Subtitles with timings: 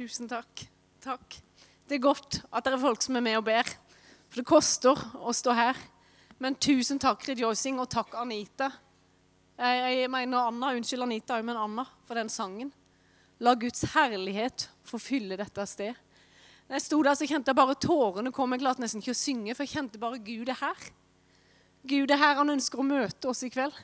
[0.00, 0.62] Tusen takk.
[1.04, 1.34] Takk.
[1.84, 3.68] Det er godt at det er folk som er med og ber.
[4.30, 5.76] For det koster å stå her.
[6.40, 8.70] Men tusen takk, Rejoicing, og takk, Anita.
[9.60, 12.72] Jeg, jeg mener Anna, Unnskyld Anita, men Anna for den sangen.
[13.44, 16.00] La Guds herlighet få fylle dette sted.
[16.64, 18.56] Når jeg sto der, så kjente jeg bare tårene kom.
[18.56, 20.90] Jeg klarte nesten ikke å synge, for jeg kjente bare Gud er her.
[21.84, 23.76] Gud er her, han ønsker å møte oss i kveld.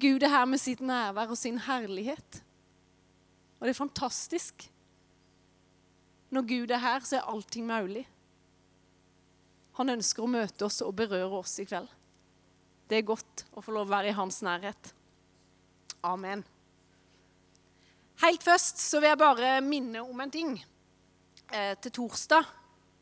[0.00, 2.46] Gud er her med sitt nærvær og sin herlighet.
[3.58, 4.68] Og det er fantastisk.
[6.30, 8.04] Når Gud er her, så er allting mulig.
[9.78, 11.88] Han ønsker å møte oss og berøre oss i kveld.
[12.88, 14.92] Det er godt å få lov å være i hans nærhet.
[16.06, 16.44] Amen.
[18.22, 20.56] Helt først så vil jeg bare minne om en ting.
[21.52, 22.48] Eh, til torsdag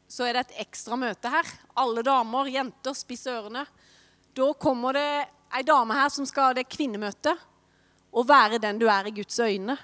[0.08, 1.48] så er det et ekstra møte her.
[1.80, 3.64] Alle damer, jenter, spiss ørene.
[4.36, 5.10] Da kommer det
[5.56, 7.32] ei dame her som skal ha det kvinnemøte.
[8.16, 9.78] Å være den du er i Guds øyne.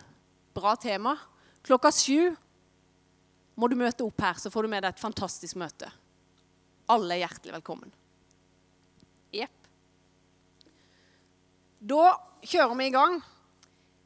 [0.52, 1.16] Bra tema.
[1.64, 2.34] Klokka sju
[3.56, 5.88] må du møte opp her, så får du med deg et fantastisk møte.
[6.92, 7.92] Alle er hjertelig velkommen.
[9.32, 9.68] Jepp.
[11.80, 12.08] Da
[12.44, 13.20] kjører vi i gang.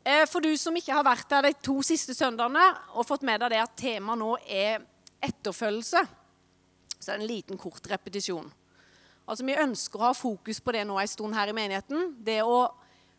[0.07, 2.63] Eh, for du som ikke har vært her de to siste søndagene
[2.95, 4.85] og fått med deg det at temaet nå er
[5.27, 6.05] etterfølgelse,
[6.95, 8.47] så er det en liten, kort repetisjon.
[9.27, 12.15] Altså, Vi ønsker å ha fokus på det nå en stund her i menigheten.
[12.23, 12.69] Det å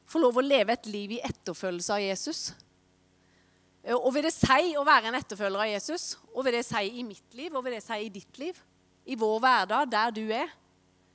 [0.08, 2.42] få lov å leve et liv i etterfølgelse av Jesus.
[3.88, 6.18] Eh, og vil det si å være en etterfølger av Jesus?
[6.34, 8.58] Og vil det si i mitt liv, og vil det si i ditt liv?
[9.08, 10.52] I vår hverdag, der du er,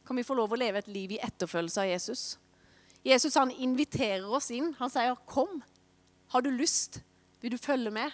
[0.06, 2.22] kan vi få lov å leve et liv i etterfølgelse av Jesus.
[3.04, 4.72] Jesus han inviterer oss inn.
[4.78, 5.62] Han sier, 'Kom.
[6.28, 7.02] Har du lyst?
[7.40, 8.12] Vil du følge med?'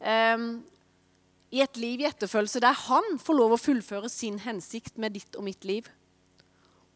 [0.00, 0.64] Um,
[1.50, 5.36] I et liv i etterfølgelse der han får lov å fullføre sin hensikt med ditt
[5.36, 5.88] og mitt liv.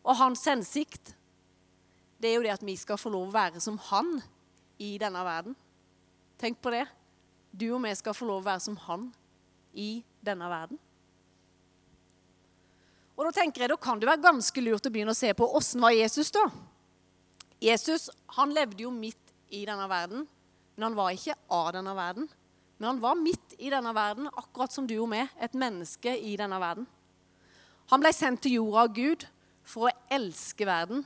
[0.05, 1.15] Og hans hensikt,
[2.21, 4.23] det er jo det at vi skal få lov å være som han
[4.79, 5.57] i denne verden.
[6.39, 6.87] Tenk på det.
[7.51, 9.09] Du og vi skal få lov å være som han
[9.75, 10.79] i denne verden.
[13.19, 15.49] Og Da tenker jeg, da kan det være ganske lurt å begynne å se på
[15.59, 16.45] åssen var Jesus da.
[17.59, 20.23] Jesus han levde jo midt i denne verden,
[20.77, 22.29] men han var ikke av denne verden.
[22.79, 26.37] Men han var midt i denne verden, akkurat som du og meg, et menneske i
[26.39, 26.87] denne verden.
[27.91, 29.27] Han ble sendt til jorda av Gud
[29.67, 31.03] for å elske verden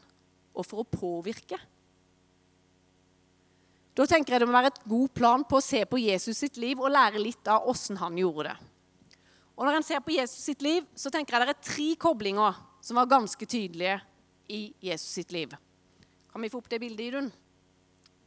[0.53, 1.56] og for å påvirke.
[3.93, 6.57] Da tenker jeg det må være et god plan på å se på Jesus sitt
[6.61, 8.55] liv og lære litt av åssen han gjorde det.
[9.53, 12.57] Og Når en ser på Jesus sitt liv, så tenker jeg det er tre koblinger
[12.83, 13.99] som var ganske tydelige
[14.49, 15.53] i Jesus sitt liv.
[16.33, 17.29] Kan vi få opp det bildet, Idun?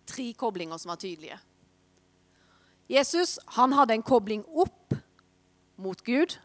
[0.06, 1.40] Tre koblinger som var tydelige.
[2.88, 4.94] Jesus han hadde en kobling opp
[5.82, 6.38] mot Gud.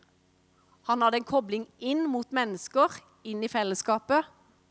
[0.88, 2.96] Han hadde en kobling inn mot mennesker,
[3.28, 4.24] inn i fellesskapet.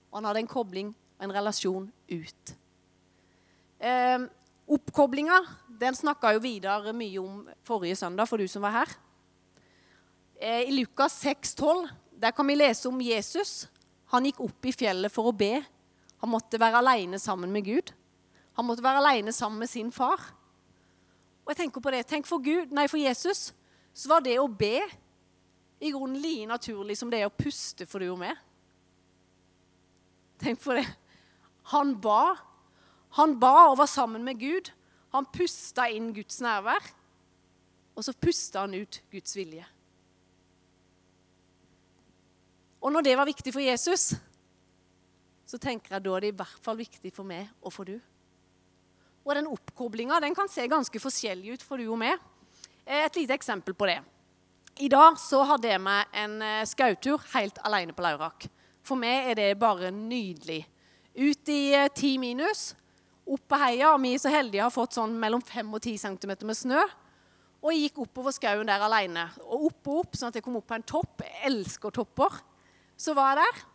[0.09, 0.89] Og han hadde en kobling
[1.19, 2.55] og en relasjon ut.
[3.79, 4.25] Eh,
[4.69, 5.39] Oppkoblinga
[5.79, 8.95] den snakka jo Vidar mye om forrige søndag, for du som var her.
[10.39, 11.87] Eh, I Lukas 6, 12,
[12.21, 13.67] der kan vi lese om Jesus.
[14.13, 15.61] Han gikk opp i fjellet for å be.
[16.19, 17.93] Han måtte være alene sammen med Gud.
[18.59, 20.19] Han måtte være alene sammen med sin far.
[21.45, 23.49] Og jeg tenker på det, tenk for, Gud, nei, for Jesus
[23.95, 24.83] så var det å be
[25.79, 28.35] i grunnen like naturlig som det er å puste for du og meg.
[30.39, 30.85] Tenk på det.
[31.73, 32.35] Han ba.
[33.17, 34.69] Han ba og var sammen med Gud.
[35.15, 36.85] Han pusta inn Guds nærvær,
[37.97, 39.65] og så pusta han ut Guds vilje.
[42.79, 44.13] Og når det var viktig for Jesus,
[45.49, 47.97] så tenker jeg da er det i hvert fall viktig for meg og for du.
[49.25, 52.21] Og den oppkoblinga den kan se ganske forskjellig ut for du og meg.
[52.85, 53.99] Eh, et lite eksempel på det.
[54.79, 58.47] I dag så hadde jeg meg en eh, skautur helt alene på Laurak.
[58.85, 60.61] For meg er det bare nydelig.
[61.19, 62.71] Ut i eh, ti minus,
[63.35, 63.93] opp på heia.
[63.93, 66.57] Og vi er så heldige å ha fått sånn mellom 5 og 10 cm med
[66.57, 66.83] snø.
[67.59, 69.27] Og jeg gikk oppover skauen der alene.
[69.45, 71.25] Og opp og opp, sånn at jeg kom opp på en topp.
[71.25, 72.39] Jeg elsker topper
[72.99, 73.65] så var jeg der.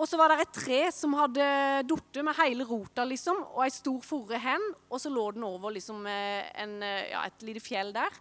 [0.00, 1.44] Og så var det et tre som hadde
[1.90, 4.62] falt med hele rota, liksom, og ei stor forre hen.
[4.88, 8.14] Og så lå den over liksom, en, ja, et lite fjell der.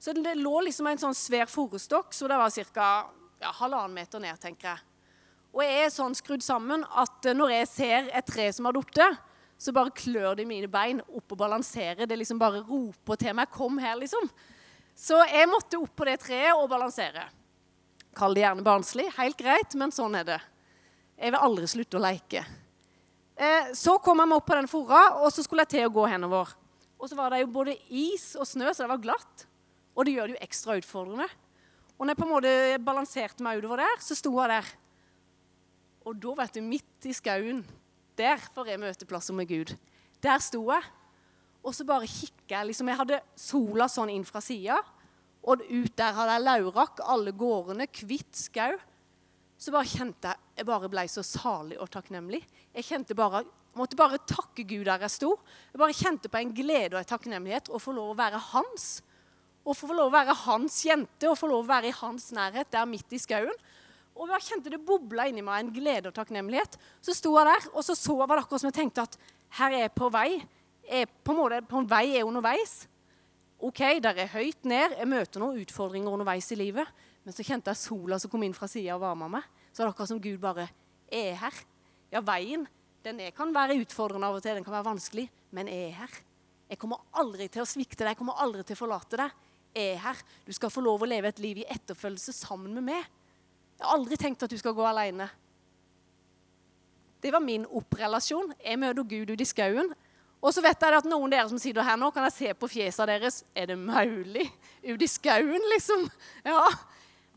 [0.00, 2.90] Så det lå liksom en sånn svær forestokk, så det var ca.
[3.42, 4.84] Ja, halvannen meter ned, tenker jeg.
[5.52, 9.10] Og jeg er sånn skrudd sammen at når jeg ser et tre som har falt,
[9.58, 12.06] så bare klør det i mine bein opp og balanserer.
[12.06, 14.30] Det liksom bare roper til meg 'kom her', liksom.
[14.94, 17.28] Så jeg måtte opp på det treet og balansere.
[18.14, 19.12] Kall det gjerne barnslig.
[19.16, 20.40] Helt greit, men sånn er det.
[21.18, 22.44] Jeg vil aldri slutte å leke.
[23.36, 25.94] Eh, så kom jeg meg opp på den forra, og så skulle jeg til å
[25.94, 26.54] gå henover.
[26.98, 29.46] Og så var det jo både is og snø, så det var glatt.
[29.94, 31.28] Og det gjør det jo ekstra utfordrende.
[31.98, 34.66] Og når jeg på en måte balanserte meg utover der, så sto jeg der.
[36.06, 37.62] Og da, vet du, midt i skauen,
[38.18, 39.74] der får jeg møteplasser med Gud.
[40.22, 40.84] Der sto jeg.
[41.62, 42.70] Og så bare kikka jeg.
[42.70, 44.78] liksom, Jeg hadde sola sånn inn fra sida.
[45.48, 48.76] Og ut der hadde jeg laurak, alle gårdene, hvitt skau.
[49.58, 52.42] Så bare kjente jeg Jeg bare ble så salig og takknemlig.
[52.74, 53.44] Jeg kjente bare,
[53.78, 55.36] måtte bare takke Gud der jeg sto.
[55.72, 58.88] Jeg bare kjente på en glede og en takknemlighet å få lov å være hans.
[59.62, 62.70] Og få lov å være hans jente og få lov å være i hans nærhet
[62.74, 63.54] der midt i skauen.
[64.18, 66.74] Og jeg kjente det bobla inni meg en glede og takknemlighet.
[67.04, 69.18] Så sto jeg der, og så så var det akkurat som jeg tenkte at
[69.60, 70.30] her er jeg på vei.
[70.88, 72.80] Jeg på en måte på en vei er underveis.
[73.58, 74.96] OK, der er høyt ned.
[74.98, 76.90] Jeg møter noen utfordringer underveis i livet.
[77.22, 79.46] Men så kjente jeg sola som kom inn fra sida og varma meg.
[79.70, 80.68] Så det er akkurat som Gud bare
[81.12, 81.62] er her.
[82.10, 82.66] Ja, veien
[83.04, 85.98] den er, kan være utfordrende av og til, den kan være vanskelig, men jeg er
[86.00, 86.16] her.
[86.68, 89.36] Jeg kommer aldri til å svikte deg, jeg kommer aldri til å forlate deg.
[89.76, 90.20] Jeg er her.
[90.44, 93.06] Du skal få lov å leve et liv i etterfølgelse sammen med meg.
[93.78, 95.28] Jeg har aldri tenkt at du skal gå alene.
[97.22, 98.52] Det var min opprelasjon.
[98.62, 99.92] Jeg møter Gud ute i skauen.
[100.38, 102.52] Og så vet jeg at noen av dere som sitter her nå, kan jeg se
[102.54, 103.40] på fjesene deres.
[103.58, 104.46] Er det mulig?
[104.82, 106.06] Ute i skauen, liksom?
[106.46, 106.66] Ja.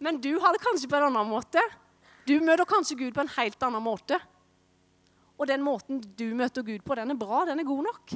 [0.02, 1.62] Men du har det kanskje på en annen måte.
[2.30, 4.18] Du møter kanskje Gud på en helt annen måte.
[5.38, 8.14] Og den måten du møter Gud på, den er bra, den er god nok.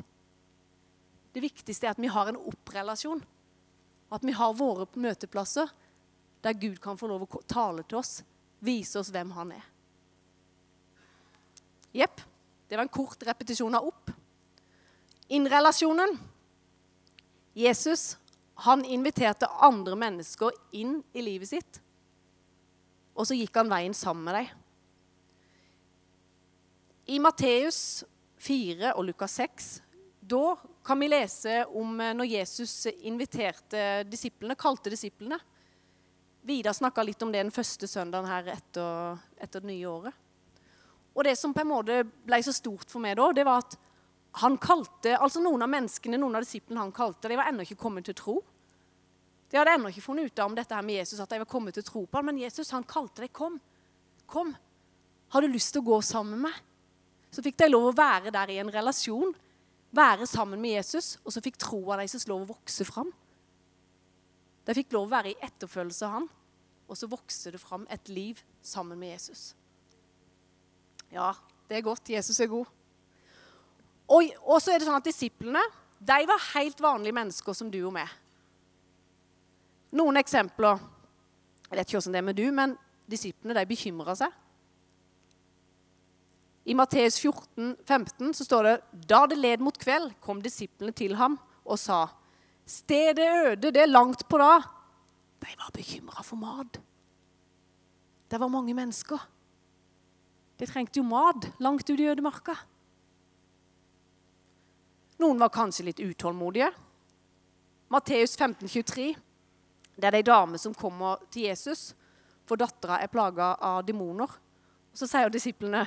[1.34, 3.24] Det viktigste er at vi har en opprelasjon.
[4.14, 5.74] At vi har våre møteplasser
[6.46, 8.20] der Gud kan få lov å tale til oss,
[8.62, 9.64] vise oss hvem han er.
[11.96, 12.22] Jepp.
[12.68, 14.12] Det var en kort repetisjon av opp.
[15.34, 16.18] Innrelasjonen.
[17.56, 18.16] Jesus
[18.66, 21.80] han inviterte andre mennesker inn i livet sitt.
[23.16, 24.62] Og så gikk han veien sammen med dem.
[27.16, 28.04] I Matteus
[28.42, 29.68] 4 og Lukas 6
[30.26, 30.56] da
[30.86, 35.38] kan vi lese om eh, når Jesus inviterte disiplene, kalte disiplene.
[36.46, 40.22] Vidar snakka litt om det den første søndagen her etter, etter, det nye året.
[41.16, 43.78] Og det som på en måte ble så stort for meg da, det var at
[44.44, 47.80] han kalte, altså noen av menneskene, noen av disiplene han kalte, de var ennå ikke
[47.80, 48.36] kommet til tro.
[49.50, 51.50] De hadde ennå ikke funnet ut av om dette her med Jesus, at de var
[51.50, 52.30] kommet til tro på ham.
[52.30, 53.32] Men Jesus han kalte dem.
[53.34, 53.60] Kom.
[54.28, 54.54] Kom.
[55.32, 56.58] Har du lyst til å gå sammen med meg?
[57.32, 59.34] Så fikk de lov å være der i en relasjon.
[59.96, 61.16] Være sammen med Jesus.
[61.24, 63.14] Og så fikk troa deres lov å vokse fram.
[64.66, 66.28] De fikk lov å være i etterfølgelse av han,
[66.86, 69.54] og så vokste det fram et liv sammen med Jesus.
[71.14, 71.34] Ja,
[71.70, 72.10] det er godt.
[72.10, 72.70] Jesus er god.
[74.06, 75.62] Og, og så er det sånn at disiplene
[76.06, 78.10] de var helt vanlige mennesker som du og meg.
[79.96, 80.82] Noen eksempler.
[81.70, 82.76] Jeg vet ikke hvordan det er med du, men
[83.10, 84.34] disiplene de bekymra seg.
[86.66, 88.76] I Matteus 14, 15 så står det
[89.10, 92.08] da det led mot kveld, kom disiplene til ham og sa
[92.66, 94.58] Stedet øde, det er langt på da.
[95.42, 96.80] De var bekymra for mat.
[98.32, 99.22] Det var mange mennesker.
[100.60, 102.56] De trengte jo mat langt ute i ødemarka.
[105.22, 106.72] Noen var kanskje litt utålmodige.
[107.94, 109.14] Matteus 15, 23.
[109.96, 111.94] Det er ei dame som kommer til Jesus,
[112.46, 114.28] for dattera er plaga av demoner.
[114.96, 115.86] Så sier disiplene,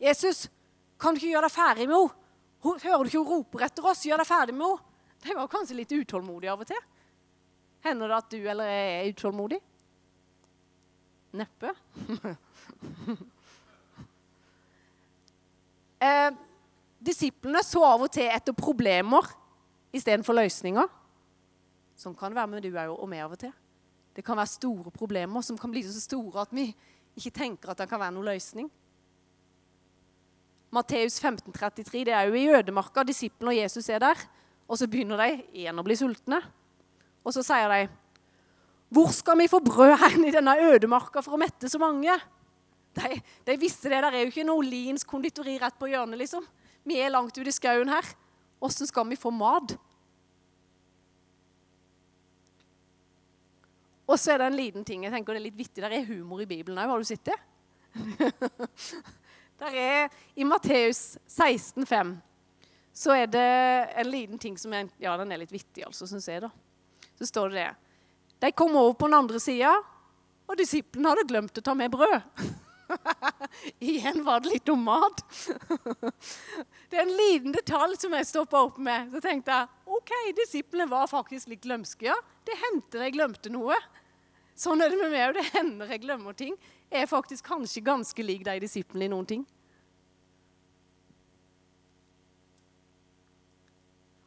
[0.00, 0.48] 'Jesus,
[0.98, 4.04] kan du ikke gjøre deg ferdig med henne?' 'Hører du ikke hun roper etter oss?
[4.04, 4.95] Gjør deg ferdig med henne.'
[5.26, 6.82] De var kanskje litt utålmodig av og til.
[7.86, 9.60] Hender det at du eller jeg er utålmodig?
[11.36, 11.68] Neppe.
[16.06, 16.30] eh,
[17.02, 19.24] disiplene så av og til etter problemer
[19.96, 20.88] istedenfor løsninger.
[21.96, 23.54] Sånn kan det være med du og meg av og til.
[24.16, 26.70] Det kan være store problemer som kan bli så store at vi
[27.16, 28.68] ikke tenker at det kan være noen løsning.
[30.72, 33.04] Matteus 15,33, det er jo i ødemarka.
[33.06, 34.24] Disiplene og Jesus er der.
[34.66, 36.40] Og så begynner de igjen å bli sultne.
[37.26, 37.88] Og så sier de,
[38.90, 42.20] 'Hvor skal vi få brød her i denne ødemarka for å mette så mange?'
[42.96, 44.00] De, de visste det.
[44.00, 46.46] Der er jo ikke noe Liens konditori rett på hjørnet, liksom.
[46.84, 48.04] Vi er langt ute i skauen her.
[48.62, 49.76] Åssen skal vi få mat?
[54.06, 55.02] Og så er det en liten ting.
[55.04, 55.82] jeg tenker det er litt vittig.
[55.82, 56.88] Der er humor i Bibelen òg.
[56.88, 57.36] Har du sett det?
[59.60, 62.14] Der er I Matteus 16,5
[62.96, 63.48] så er det
[64.00, 66.40] en liten ting som er, ja, den er litt vittig, altså, syns jeg.
[66.46, 66.48] da.
[67.18, 67.72] Så står det det.
[68.46, 69.74] De kom over på den andre sida,
[70.46, 72.40] og disiplene hadde glemt å ta med brød.
[73.90, 75.20] Igjen var det litt om mat.
[76.90, 79.10] det er en liten detalj som jeg stoppa opp med.
[79.12, 82.08] Så tenkte jeg OK, disiplene var faktisk litt glømske.
[82.08, 82.16] Ja,
[82.48, 83.76] det hendte de glemte noe.
[84.56, 85.36] Sånn er det med meg òg.
[85.36, 86.56] Det hender jeg glemmer ting.
[86.88, 89.44] Jeg er faktisk kanskje ganske lik de disiplene i noen ting.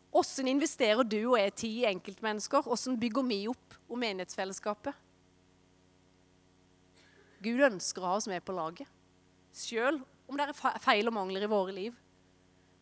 [0.09, 2.65] Hvordan investerer du og jeg tid i enkeltmennesker?
[2.65, 4.95] Hvordan bygger vi opp om menighetsfellesskapet?
[7.39, 8.89] Gud ønsker å ha oss med på laget,
[9.55, 11.93] sjøl om det er feil og mangler i våre liv.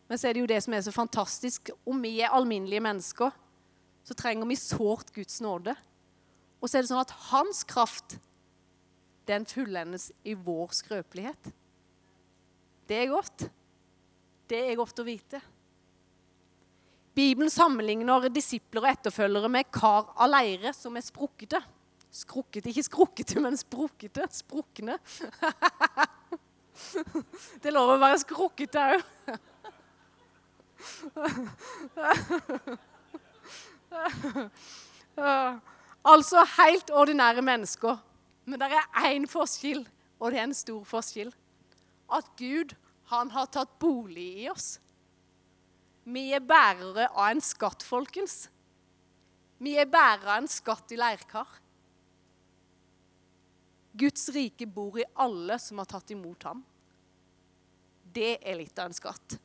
[0.08, 1.70] Men så er det jo det som er så fantastisk.
[1.88, 3.32] Om vi er alminnelige mennesker,
[4.04, 5.74] så trenger vi sårt Guds nåde.
[6.58, 8.16] Og så er det sånn at hans kraft,
[9.28, 11.50] den fullendes i vår skrøpelighet.
[12.88, 13.44] Det er godt.
[14.48, 15.42] Det er godt å vite.
[17.18, 21.58] Bibelen sammenligner disipler og etterfølgere med kar av leire som er sprukkete.
[22.14, 24.28] Skrukkete, ikke skrukkete, men sprukkete.
[24.32, 24.98] Sprukne.
[27.58, 29.02] Det er lov å være skrukkete òg.
[36.08, 37.96] Altså helt ordinære mennesker.
[38.46, 39.82] Men det er én forskjell,
[40.20, 41.32] og det er en stor forskjell.
[42.14, 42.76] At Gud,
[43.10, 44.78] han har tatt bolig i oss.
[46.08, 48.46] Vi er bærere av en skatt, folkens.
[49.60, 51.48] Vi er bærere av en skatt i leirkar.
[53.98, 56.62] Guds rike bor i alle som har tatt imot ham.
[58.14, 59.36] Det er litt av en skatt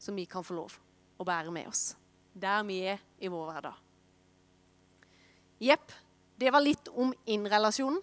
[0.00, 0.78] som vi kan få lov
[1.20, 1.92] å bære med oss
[2.32, 3.74] der vi er i vår hverdag.
[5.62, 5.92] Jepp,
[6.40, 8.00] det var litt om inn-relasjonen.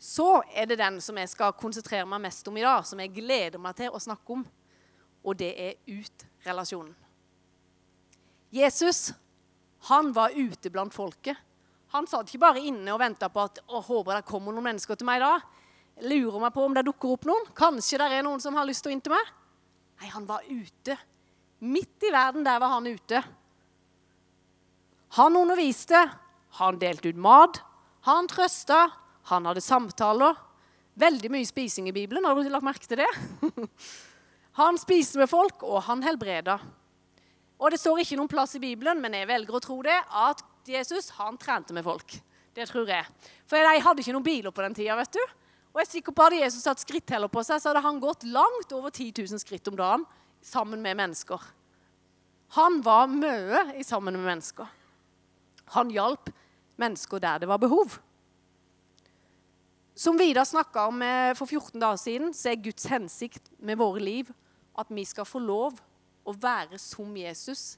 [0.00, 3.12] Så er det den som jeg skal konsentrere meg mest om i dag, som jeg
[3.14, 4.42] gleder meg til å snakke om.
[5.22, 6.96] Og det er ut-relasjonen.
[8.50, 9.12] Jesus,
[9.90, 11.38] han var ute blant folket.
[11.94, 14.98] Han satt ikke bare inne og venta på at å, håper det kommer noen mennesker
[14.98, 15.36] til meg da.
[16.06, 17.48] Lurer meg på om det dukker opp noen.
[17.56, 19.32] Kanskje det er noen som har lyst til å inn til meg.
[20.00, 20.96] Nei, han var ute.
[21.60, 23.22] Midt i verden, der var han ute.
[25.18, 26.04] Han underviste,
[26.60, 27.58] han delte ut mat,
[28.06, 28.84] han trøsta,
[29.28, 30.38] han hadde samtaler.
[31.00, 33.10] Veldig mye spising i Bibelen, har du lagt merke til det?
[34.58, 36.56] Han spiste med folk, og han helbreda.
[37.60, 40.40] Og det står ikke noen plass i Bibelen, men jeg velger å tro det, at
[40.68, 42.16] Jesus han trente med folk.
[42.56, 43.04] Det tror jeg.
[43.48, 45.22] For de hadde ikke noen biler på den tida, vet du.
[45.70, 48.26] Og jeg er sikker på Hadde Jesus hatt skritteller på seg, så hadde han gått
[48.26, 50.06] langt over 10 000 skritt om dagen
[50.42, 51.42] sammen med mennesker.
[52.56, 54.66] Han var mye sammen med mennesker.
[55.76, 56.32] Han hjalp
[56.80, 58.00] mennesker der det var behov.
[59.94, 64.00] Som Vidar snakka om eh, for 14 dager siden, så er Guds hensikt med våre
[64.02, 64.30] liv
[64.80, 65.76] at vi skal få lov
[66.30, 67.74] å være som Jesus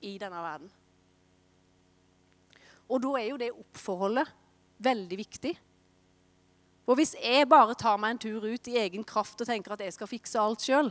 [0.00, 0.70] i denne verden.
[2.90, 4.30] Og da er jo det oppforholdet
[4.82, 5.52] veldig viktig.
[6.86, 9.84] For hvis jeg bare tar meg en tur ut i egen kraft og tenker at
[9.84, 10.90] jeg skal fikse alt sjøl,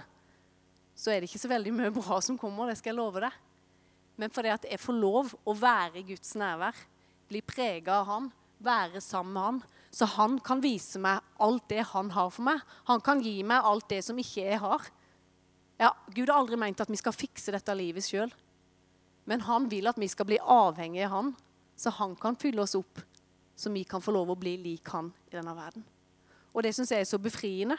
[0.96, 2.70] så er det ikke så veldig mye bra som kommer.
[2.70, 3.36] det skal jeg love deg.
[4.20, 6.76] Men fordi at jeg får lov å være i Guds nærvær,
[7.28, 9.60] bli prega av Han, være sammen med Han,
[9.92, 12.64] så Han kan vise meg alt det Han har for meg.
[12.88, 14.90] Han kan gi meg alt det som ikke jeg har.
[15.80, 18.32] Ja, Gud har aldri ment at vi skal fikse dette livet sjøl.
[19.30, 21.32] Men han vil at vi skal bli avhengige av han,
[21.80, 23.00] så han kan fylle oss opp,
[23.56, 25.86] så vi kan få lov å bli lik han i denne verden.
[26.52, 27.78] Og det syns jeg er så befriende.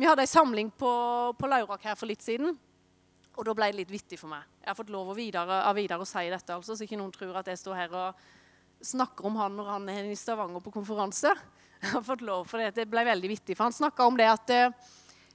[0.00, 0.90] Vi hadde ei samling på,
[1.38, 2.56] på Laurak her for litt siden.
[3.36, 4.44] Og da ble det litt vittig for meg.
[4.62, 5.18] Jeg har fått lov av
[5.76, 8.24] Vidar å si dette, altså, så ikke noen tror at jeg står her og
[8.82, 11.32] snakker om han når han er i Stavanger på konferanse.
[11.82, 12.74] Jeg har fått lov for det.
[12.76, 13.56] Det ble veldig vittig.
[13.56, 14.74] For han snakka om det at eh,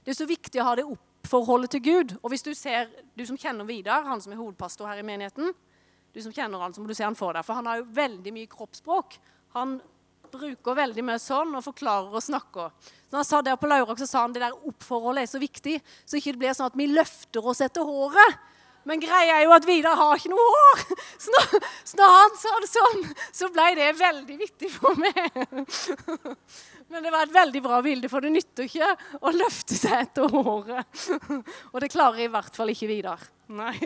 [0.04, 0.86] det er så viktig å ha det
[1.28, 2.16] oppforholdet til Gud.
[2.22, 5.52] Og hvis du ser, du som kjenner Vidar, han som er hovedpastor her i menigheten,
[6.14, 7.88] du som kjenner han, så må du se han for deg, for han har jo
[7.94, 9.18] veldig mye kroppsspråk.
[9.58, 9.76] Han
[10.32, 12.72] bruker veldig mye sånn og forklarer og snakker.
[13.08, 15.78] Så han sa der på Laurak, så sa han det der oppforholdet er så viktig,
[16.04, 18.40] så ikke det blir sånn at vi løfter oss etter håret.
[18.88, 20.82] Men greia er jo at Vidar har ikke noe hår.
[21.20, 23.00] Så når, så når, han sa det sånn,
[23.36, 25.18] så ble det veldig vittig for meg.
[26.88, 30.24] Men det var et veldig bra bilde, for det nytter ikke å løfte seg etter
[30.32, 30.86] håret.
[31.72, 33.20] Og det klarer i hvert fall ikke Vidar.
[33.52, 33.76] Nei.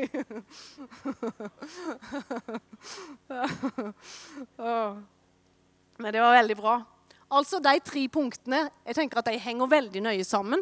[6.03, 6.75] Men det var veldig bra.
[7.33, 10.61] Altså de tre punktene jeg tenker at de henger veldig nøye sammen.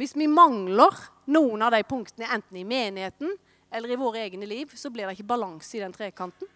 [0.00, 0.96] Hvis vi mangler
[1.28, 3.34] noen av de punktene, enten i menigheten
[3.70, 6.48] eller i våre egne liv, så blir det ikke balanse i den trekanten.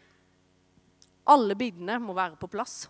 [1.28, 2.86] Alle bildene må være på plass.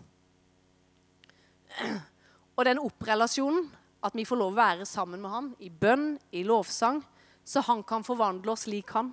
[2.55, 3.67] Og den opprelasjonen,
[4.05, 7.01] at vi får lov å være sammen med han i bønn, i lovsang,
[7.45, 9.11] så han kan forvandle oss lik han.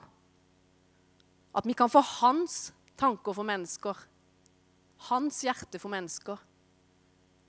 [1.57, 3.97] At vi kan få hans tanker for mennesker
[5.09, 6.39] hans hjerte for mennesker.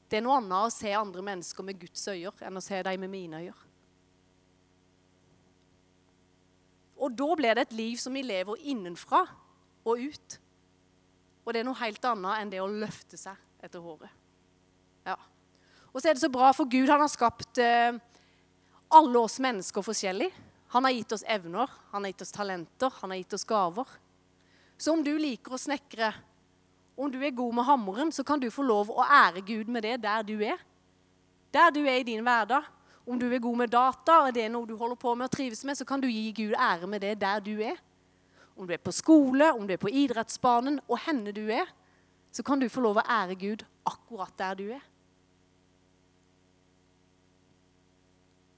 [0.09, 3.05] Det er noe annet å se andre mennesker med Guds øyne enn å se dem
[3.05, 3.69] med mine øyne.
[7.03, 9.25] Og da blir det et liv som vi lever innenfra
[9.83, 10.37] og ut.
[11.43, 14.22] Og det er noe helt annet enn det å løfte seg etter håret.
[15.93, 17.93] Og så er det så bra, for Gud han har skapt eh,
[18.93, 20.31] alle oss mennesker forskjellig.
[20.73, 23.89] Han har gitt oss evner, han har gitt oss talenter, han har gitt oss gaver.
[24.77, 26.09] Så om du liker å snekre
[26.95, 29.85] om du er god med hammeren, så kan du få lov å ære Gud med
[29.85, 30.59] det der du er.
[31.53, 32.67] Der du er i din hverdag.
[33.05, 35.33] Om du er god med data, og det er noe du holder på med og
[35.33, 37.81] trives med, så kan du gi Gud ære med det der du er.
[38.55, 41.67] Om du er på skole, om du er på idrettsbanen, og henne du er,
[42.31, 44.85] så kan du få lov å ære Gud akkurat der du er.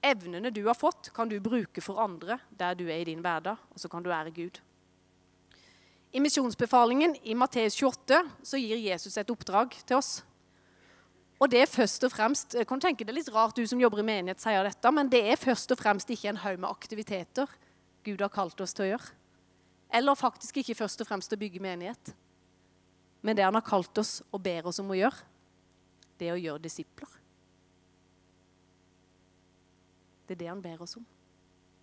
[0.06, 3.58] Evnene du har fått, kan du bruke for andre der du er i din hverdag,
[3.74, 4.60] og så kan du ære Gud.
[6.16, 10.22] I misjonsbefalingen i Matteus 28 så gir Jesus et oppdrag til oss.
[11.42, 13.82] Og det er først og fremst, jeg kan tenke Det er litt rart du som
[13.82, 16.70] jobber i menighet sier dette, men det er først og fremst ikke en haug med
[16.70, 17.52] aktiviteter
[18.06, 19.12] Gud har kalt oss til å gjøre.
[19.92, 22.14] Eller faktisk ikke først og fremst å bygge menighet.
[23.26, 25.28] Men det han har kalt oss og ber oss om å gjøre,
[26.16, 27.10] det er å gjøre disipler.
[30.26, 31.06] Det er det han ber oss om.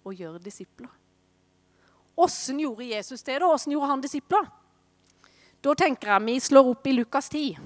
[0.02, 0.90] Å gjøre disipler.
[2.14, 3.38] Åssen gjorde Jesus det?
[3.38, 3.46] da?
[3.46, 4.48] Åssen gjorde han disipler?
[5.62, 7.60] Da tenker jeg vi slår opp i Lukas 10.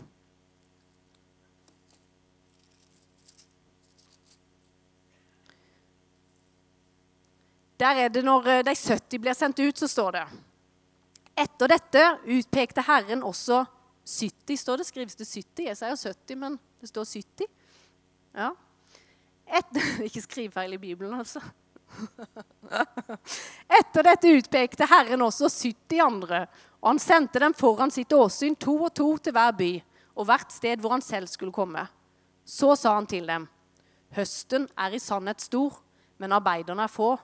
[7.80, 10.26] Der er det Når eh, de 70 blir sendt ut, så står det
[11.36, 13.64] Etter dette utpekte Herren også
[14.06, 14.56] 70.
[14.56, 15.66] står det, Skrives det 70?
[15.66, 17.50] Jeg sier 70, men det står 70.
[18.36, 18.54] Ja.
[19.46, 21.40] Et, ikke skrivefeil i Bibelen, altså.
[23.78, 26.46] Etter dette utpekte Herren også 70 andre,
[26.82, 29.70] og han sendte dem foran sitt åsyn, to og to til hver by,
[30.16, 31.86] og hvert sted hvor han selv skulle komme.
[32.46, 33.46] Så sa han til dem,
[34.16, 35.80] høsten er i sannhet stor,
[36.18, 37.16] men arbeiderne er få.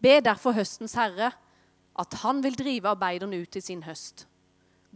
[0.00, 1.32] Be derfor høstens herre
[2.00, 4.26] at han vil drive arbeiderne ut til sin høst.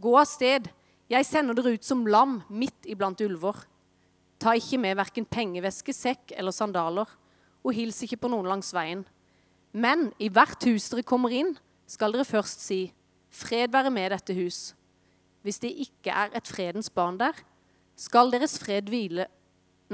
[0.01, 0.67] Gå av sted,
[1.09, 3.61] jeg sender dere ut som lam midt iblant ulver.
[4.41, 7.09] Ta ikke med verken pengeveske, sekk eller sandaler,
[7.65, 9.05] og hils ikke på noen langs veien.
[9.75, 11.55] Men i hvert hus dere kommer inn,
[11.87, 12.83] skal dere først si,
[13.35, 14.69] Fred være med dette hus.
[15.43, 17.35] Hvis det ikke er et fredens barn der,
[17.99, 19.27] skal deres fred hvile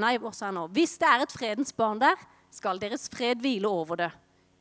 [0.00, 0.62] Nei, hva sa jeg nå?
[0.72, 2.16] Hvis det er et fredens barn der,
[2.48, 4.08] skal deres fred hvile over det.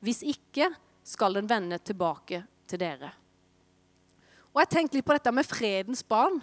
[0.04, 0.68] Hvis ikke
[1.08, 3.14] skal den vende tilbake til dere.
[4.52, 6.42] Og Jeg tenkte litt på dette med fredens barn.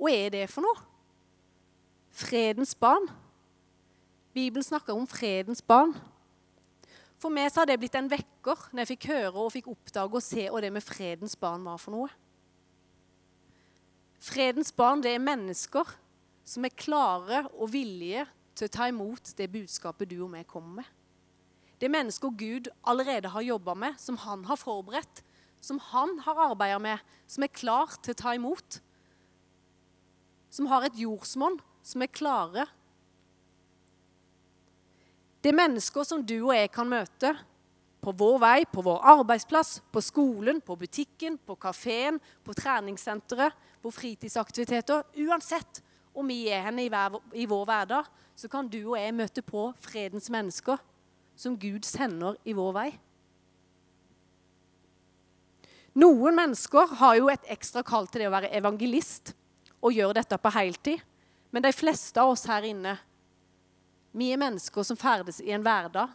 [0.00, 0.80] Hva er det for noe?
[2.18, 3.06] Fredens barn.
[4.34, 5.92] Bibelen snakker om fredens barn.
[7.18, 10.18] For meg så har det blitt en vekker når jeg fikk høre og fikk oppdage
[10.18, 12.10] og se hva det med fredens barn var for noe.
[14.22, 15.94] Fredens barn det er mennesker
[16.48, 18.26] som er klare og villige
[18.58, 20.90] til å ta imot det budskapet du og meg kommer med.
[21.78, 25.22] Det er mennesker Gud allerede har jobba med, som han har forberedt,
[25.62, 26.98] som han har arbeida med,
[27.30, 28.80] som er klar til å ta imot.
[30.50, 32.66] Som har et jordsmonn, som er klare.
[35.40, 37.32] Det er mennesker som du og jeg kan møte
[38.04, 43.92] på vår vei, på vår arbeidsplass, på skolen, på butikken, på kafeen, på treningssenteret, på
[43.94, 45.06] fritidsaktiviteter.
[45.24, 45.82] Uansett
[46.14, 48.06] om vi er henne i, hver, i vår hverdag,
[48.38, 50.78] så kan du og jeg møte på fredens mennesker
[51.38, 52.88] som Gud sender i vår vei.
[55.98, 59.32] Noen mennesker har jo et ekstra kall til det å være evangelist
[59.78, 61.02] og gjøre dette på heltid.
[61.50, 62.96] Men de fleste av oss her inne,
[64.12, 66.12] vi er mennesker som ferdes i en hverdag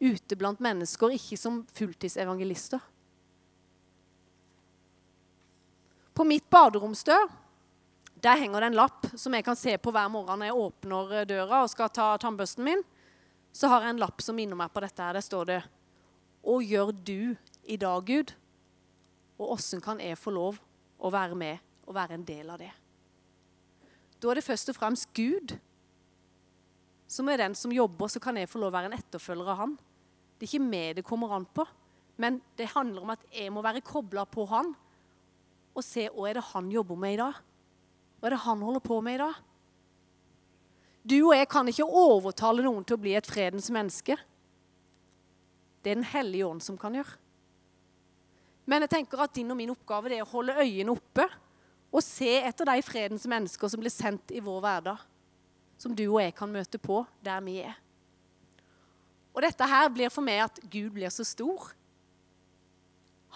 [0.00, 2.82] ute blant mennesker, ikke som fulltidsevangelister.
[6.16, 7.28] På mitt baderomsdør
[8.24, 11.26] der henger det en lapp som jeg kan se på hver morgen når jeg åpner
[11.28, 12.80] døra og skal ta tannbørsten min
[13.56, 15.02] så har jeg en lapp som minner meg på dette.
[15.02, 15.16] her.
[15.16, 15.60] Der står det
[16.44, 18.32] Hva gjør du i dag, Gud?
[19.38, 20.60] Og åssen kan jeg få lov
[20.98, 22.72] å være med og være en del av det?
[24.20, 25.56] Da er det først og fremst Gud
[27.06, 29.60] som er den som jobber, så kan jeg få lov å være en etterfølger av
[29.60, 29.74] han.
[30.36, 31.64] Det er ikke meg det kommer an på,
[32.20, 34.72] men det handler om at jeg må være kobla på han
[35.76, 37.38] og se hva er det han jobber med i dag.
[38.16, 39.38] Hva er det han holder på med i dag?
[41.06, 44.16] Du og jeg kan ikke overtale noen til å bli et fredens menneske.
[45.84, 47.20] Det er Den hellige ånd som kan gjøre.
[48.66, 51.28] Men jeg tenker at din og min oppgave er å holde øynene oppe
[51.92, 55.02] og se etter de fredens mennesker som blir sendt i vår hverdag.
[55.78, 57.76] Som du og jeg kan møte på der vi er.
[59.36, 61.68] Og dette her blir for meg at Gud blir så stor.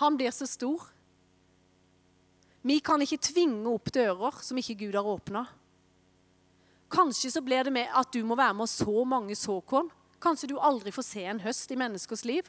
[0.01, 0.87] Han blir så stor.
[2.65, 5.45] Vi kan ikke tvinge opp dører som ikke Gud har åpna.
[6.91, 9.93] Kanskje så blir det med at du må være med så mange såkorn.
[10.21, 12.49] Kanskje du aldri får se en høst i menneskers liv.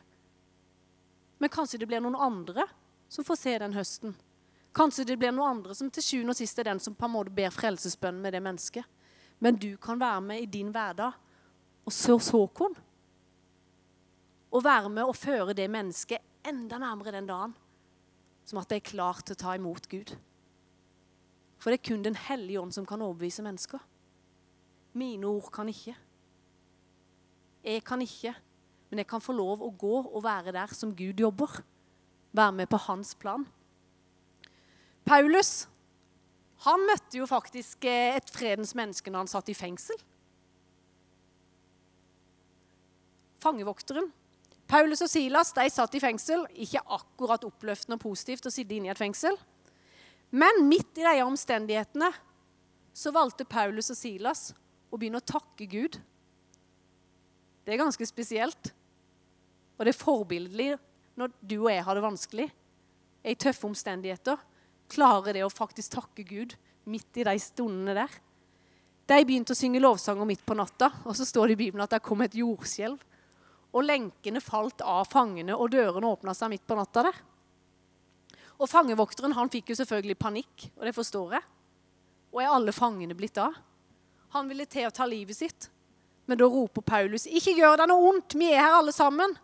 [1.39, 2.65] Men kanskje det blir noen andre
[3.11, 4.15] som får se den høsten.
[4.75, 7.13] Kanskje det blir noen andre som til sjuende og sist er den som på en
[7.15, 8.87] måte ber frelsesbønn med det mennesket.
[9.43, 11.17] Men du kan være med i din hverdag
[11.85, 12.75] og så såkorn.
[14.51, 17.55] Og være med og føre det mennesket enda nærmere den dagen.
[18.45, 20.15] Som at det er klart til å ta imot Gud.
[21.61, 23.79] For det er kun Den hellige ånd som kan overbevise mennesker.
[24.93, 25.95] Mine ord kan ikke.
[27.63, 28.33] Jeg kan ikke.
[28.89, 31.61] Men jeg kan få lov å gå og være der som Gud jobber.
[32.33, 33.45] Være med på hans plan.
[35.11, 35.65] Paulus
[36.63, 39.97] han møtte jo faktisk eh, et fredens menneske når han satt i fengsel.
[43.41, 44.11] Fangevokteren.
[44.69, 46.45] Paulus og Silas de satt i fengsel.
[46.53, 49.35] Ikke akkurat oppløftende og positivt å sitte inne i et fengsel.
[50.31, 52.11] Men midt i de omstendighetene
[52.95, 54.51] så valgte Paulus og Silas
[54.93, 55.97] å begynne å takke Gud.
[57.65, 58.71] Det er ganske spesielt.
[59.75, 60.69] Og det er forbilledlig
[61.17, 62.47] når du og jeg har det vanskelig,
[63.25, 64.39] er i tøffe omstendigheter
[64.91, 66.57] klarer det å faktisk takke Gud
[66.89, 68.19] midt i de stundene der.
[69.11, 71.93] De begynte å synge lovsanger midt på natta, og så står det i Bibelen at
[71.95, 72.99] det kom et jordskjelv.
[73.71, 77.19] Og lenkene falt av fangene, og dørene åpna seg midt på natta der.
[78.61, 81.47] Og fangevokteren han fikk jo selvfølgelig panikk, og det forstår jeg.
[82.31, 83.55] Og er alle fangene blitt av?
[84.35, 85.67] Han ville til å ta livet sitt,
[86.29, 89.35] men da roper Paulus, 'Ikke gjør deg noe ondt, vi er her alle sammen.'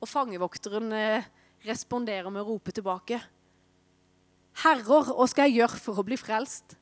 [0.00, 1.24] Og fangevokteren eh,
[1.64, 3.20] responderer med å rope tilbake,
[4.62, 6.76] 'Herrer, hva skal jeg gjøre for å bli frelst?'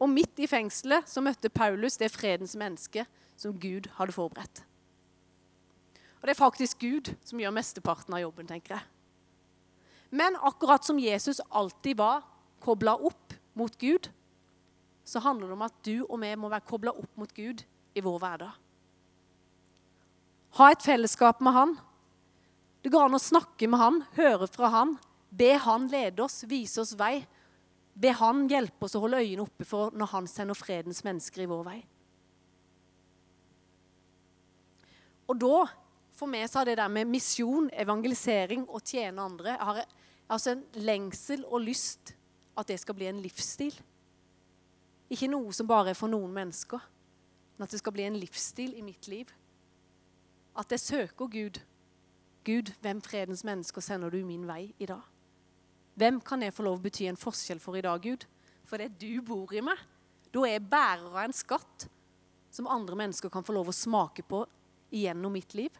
[0.00, 3.04] Og midt i fengselet så møtte Paulus det fredens menneske
[3.36, 4.62] som Gud hadde forberedt.
[6.20, 8.86] Og det er faktisk Gud som gjør mesteparten av jobben, tenker jeg.
[10.10, 12.24] Men akkurat som Jesus alltid var
[12.64, 14.08] kobla opp mot Gud,
[15.04, 18.04] så handler det om at du og vi må være kobla opp mot Gud i
[18.04, 18.56] vår hverdag.
[20.58, 21.76] Ha et fellesskap med Han.
[22.82, 24.96] Det går an å snakke med Han, høre fra Han,
[25.30, 27.20] Be Han lede oss, vise oss vei.
[27.94, 31.50] Be Han hjelpe oss å holde øynene oppe for når Han sender fredens mennesker i
[31.50, 31.78] vår vei.
[35.30, 35.58] Og da,
[36.18, 39.84] for meg, så har det der med misjon, evangelisering og tjene andre Jeg har
[40.30, 42.16] altså en lengsel og lyst
[42.58, 43.74] at det skal bli en livsstil.
[45.10, 46.82] Ikke noe som bare er for noen mennesker,
[47.56, 49.30] men at det skal bli en livsstil i mitt liv.
[50.58, 51.62] At jeg søker Gud.
[52.44, 55.09] Gud, hvem fredens mennesker sender du min vei i dag?
[56.00, 58.24] Hvem kan jeg få lov å bety en forskjell for i dag, Gud?
[58.64, 59.76] For det du bor i meg.
[60.32, 61.88] Da er jeg bærer av en skatt
[62.54, 64.44] som andre mennesker kan få lov å smake på
[64.94, 65.74] igjennom mitt liv.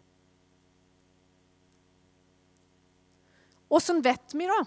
[3.70, 4.61] Åssen vet vi da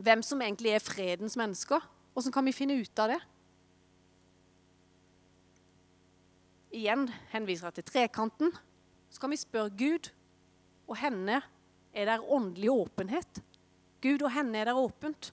[0.00, 1.82] hvem som egentlig er fredens mennesker?
[2.16, 3.18] Åssen kan vi finne ut av det?
[6.80, 8.54] Igjen henviser jeg til trekanten.
[9.10, 10.12] Så kan vi spørre Gud
[10.86, 11.40] og henne
[11.92, 13.42] er der åndelig åpenhet.
[14.00, 15.30] Gud og henne er der åpent.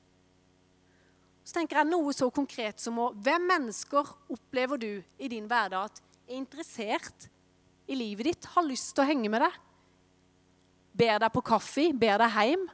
[1.48, 5.88] Så tenker jeg noe så konkret som å Hvem mennesker opplever du i din hverdag
[5.88, 7.30] at er interessert
[7.88, 9.54] i livet ditt, har lyst til å henge med deg?
[10.98, 12.66] Ber deg på kaffe, ber deg hjem?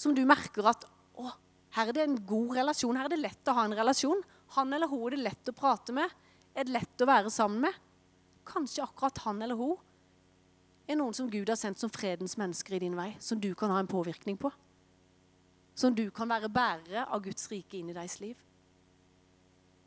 [0.00, 0.86] Som du merker at
[1.18, 1.26] å,
[1.76, 4.22] her er det en god relasjon, her er det lett å ha en relasjon.
[4.56, 6.14] Han eller hun er det lett å prate med,
[6.56, 7.76] er det lett å være sammen med.
[8.48, 9.76] Kanskje akkurat han eller hun
[10.88, 13.74] er noen som Gud har sendt som fredens mennesker i din vei, som du kan
[13.74, 14.48] ha en påvirkning på
[15.78, 18.38] som du kan være bærere av Guds rike inn i deres liv.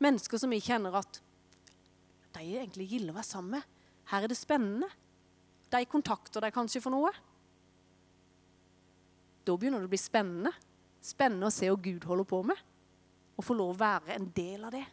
[0.02, 1.20] Mennesker som vi kjenner at
[2.32, 3.66] de egentlig gilde å være sammen med.
[4.08, 4.88] Her er det spennende.
[5.72, 7.12] De kontakter deg kanskje for noe.
[9.44, 10.54] Da begynner det å bli spennende.
[11.02, 12.58] Spennende å se hva Gud holder på med,
[13.34, 14.84] og få lov å være en del av det.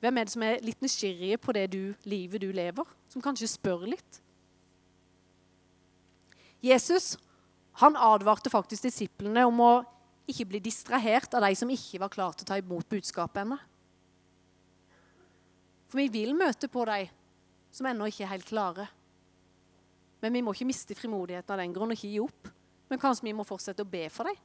[0.00, 2.88] Hvem er det som er litt nysgjerrige på det du, livet du lever?
[3.12, 4.19] Som kanskje spør litt?
[6.60, 7.14] Jesus
[7.80, 9.72] han advarte faktisk disiplene om å
[10.30, 13.58] ikke bli distrahert av de som ikke var klare til å ta imot budskapet ennå.
[15.90, 17.02] For vi vil møte på de
[17.74, 18.86] som ennå ikke er helt klare.
[20.20, 22.50] Men vi må ikke miste frimodigheten av den grunn og ikke gi opp.
[22.90, 24.38] Men kanskje vi må fortsette å be for dem.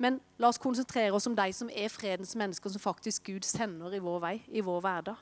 [0.00, 3.92] Men la oss konsentrere oss om de som er fredens mennesker, som faktisk Gud sender
[3.92, 5.18] i vår vei, i vår hverdag.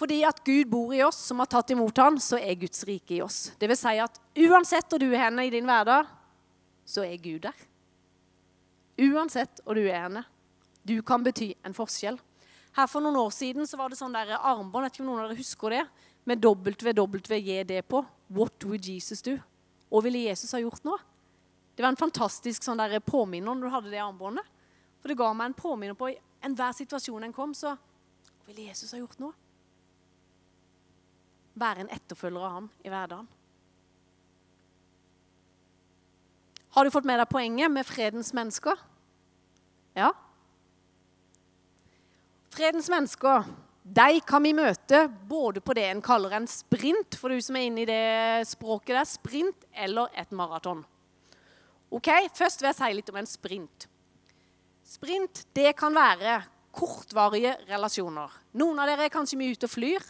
[0.00, 3.18] Fordi at Gud bor i oss, som har tatt imot han, så er Guds rike
[3.18, 3.50] i oss.
[3.60, 4.14] Det vil si at
[4.46, 6.08] uansett hvor du er henne i din hverdag,
[6.88, 7.58] så er Gud der.
[9.00, 10.22] Uansett hvor du er henne.
[10.88, 12.16] Du kan bety en forskjell.
[12.78, 15.24] Her For noen år siden så var det sånn der armbånd vet ikke om noen
[15.26, 15.82] av dere husker det,
[16.24, 18.00] med WWJD på.
[18.32, 19.36] What would Jesus do?
[19.90, 20.96] Hva ville Jesus ha gjort nå?
[21.76, 24.48] Det var en fantastisk sånn der påminner når du hadde det armbåndet.
[25.00, 28.70] For det ga meg en påminner på i enhver situasjon en kom, så Hva ville
[28.70, 29.34] Jesus ha gjort nå?
[31.60, 33.28] Være en etterfølger av ham i hverdagen.
[36.70, 38.78] Har du fått med deg poenget med fredens mennesker?
[39.98, 40.12] Ja.
[42.54, 43.48] Fredens mennesker
[43.90, 47.66] de kan vi møte både på det en kaller en sprint, for du som er
[47.66, 50.84] inne i det språket der, sprint eller et maraton.
[51.90, 53.88] Ok, Først vil jeg si litt om en sprint.
[54.86, 56.38] Sprint det kan være
[56.76, 58.30] kortvarige relasjoner.
[58.60, 60.06] Noen av dere er kanskje mye ute og flyr.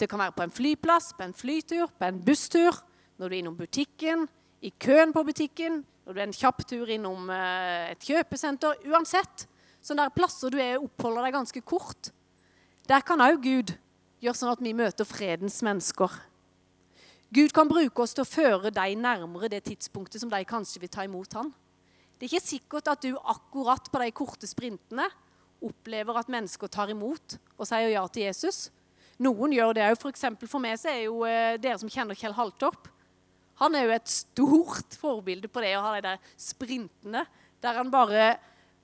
[0.00, 2.80] Det kan være på en flyplass, på en flytur, på en busstur,
[3.18, 4.26] når du er innom butikken,
[4.64, 8.80] i køen på butikken, når du er en kjapp tur innom eh, et kjøpesenter.
[8.90, 9.46] Uansett
[9.84, 12.10] sånne der plasser du er oppholder deg ganske kort.
[12.88, 13.74] Der kan òg Gud
[14.24, 16.12] gjøre sånn at vi møter fredens mennesker.
[17.34, 20.92] Gud kan bruke oss til å føre deg nærmere det tidspunktet som de kanskje vil
[20.92, 21.50] ta imot han.
[22.14, 25.08] Det er ikke sikkert at du akkurat på de korte sprintene
[25.64, 28.68] opplever at mennesker tar imot og sier ja til Jesus.
[29.24, 30.00] Noen gjør det òg.
[30.00, 32.90] For, for meg så er jo eh, dere som kjenner Kjell Haltorp
[33.62, 37.24] Han er jo et stort forbilde på det å ha de der sprintene
[37.64, 38.34] der han bare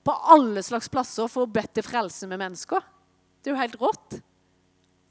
[0.01, 2.81] på alle slags plasser får bedt til frelse med mennesker.
[3.41, 4.15] Det er jo helt rått.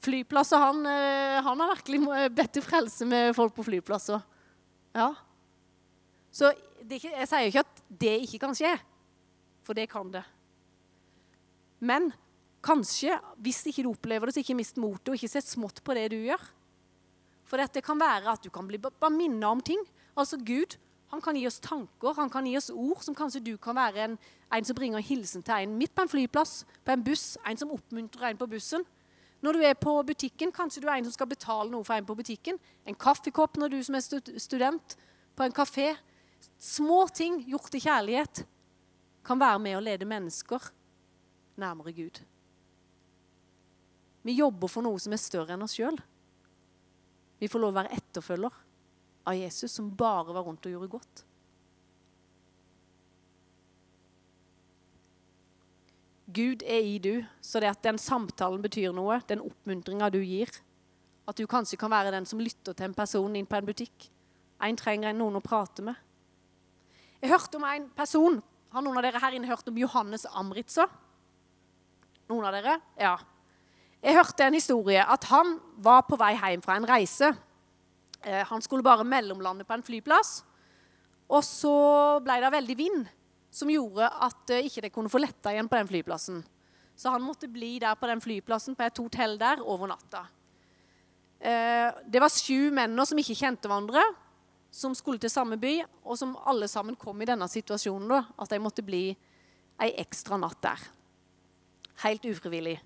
[0.03, 2.01] Flyplasser, han, eh, han har virkelig
[2.35, 4.19] bedt til frelse med folk på flyplasser.
[4.97, 5.13] Ja.
[6.35, 8.73] Så ikke, jeg sier jo ikke at det ikke kan skje,
[9.63, 10.25] for det kan det.
[11.79, 12.11] Men
[12.65, 15.95] kanskje, hvis ikke du opplever det, så ikke mist motet og ikke sett smått på
[15.97, 16.43] det du gjør.
[17.49, 19.81] For det kan være at du kan bli bare minnet om ting.
[20.15, 20.77] Altså Gud
[21.11, 24.05] han kan gi oss tanker, han kan gi oss ord som kanskje du kan være
[24.05, 24.13] en,
[24.55, 27.73] en som bringer hilsen til en midt på en flyplass, på en buss, en som
[27.75, 28.85] oppmuntrer en på bussen.
[29.43, 32.07] Når du er på butikken, kanskje du er en som skal betale noe for en
[32.07, 32.61] på butikken.
[32.87, 34.05] En kaffekopp når du som er
[34.39, 34.95] student,
[35.35, 35.89] på en kafé.
[36.61, 38.45] Små ting gjort i kjærlighet
[39.27, 40.71] kan være med å lede mennesker
[41.59, 42.21] nærmere Gud.
[44.21, 45.97] Vi jobber for noe som er større enn oss sjøl.
[47.41, 48.57] Vi får lov å være etterfølger
[49.25, 51.23] av Jesus, som bare var rundt og gjorde godt.
[56.31, 60.51] Gud er i du, så det at den samtalen betyr noe, den oppmuntringa du gir
[61.27, 64.07] At du kanskje kan være den som lytter til en person inn på en butikk.
[64.61, 65.95] En trenger noen å prate med.
[67.21, 68.39] Jeg hørte om en person.
[68.73, 70.87] Har noen av dere her inne hørt om Johannes Amritsa?
[72.31, 72.79] Noen av dere?
[72.99, 73.13] Ja.
[74.01, 77.27] Jeg hørte en historie at han var på vei hjem fra en reise.
[78.25, 80.39] Eh, han skulle bare mellomlande på en flyplass.
[81.29, 81.75] Og så
[82.25, 83.05] ble det veldig vind,
[83.53, 86.41] som gjorde at eh, ikke kunne få letta igjen på den flyplassen.
[86.97, 90.25] Så han måtte bli der på den flyplassen på et hotell der over natta.
[91.37, 94.01] Eh, det var sju menn som ikke kjente hverandre,
[94.73, 98.49] som skulle til samme by, og som alle sammen kom i denne situasjonen, da, at
[98.49, 99.11] de måtte bli
[99.81, 100.89] ei ekstra natt der.
[102.01, 102.79] Helt ufrivillig.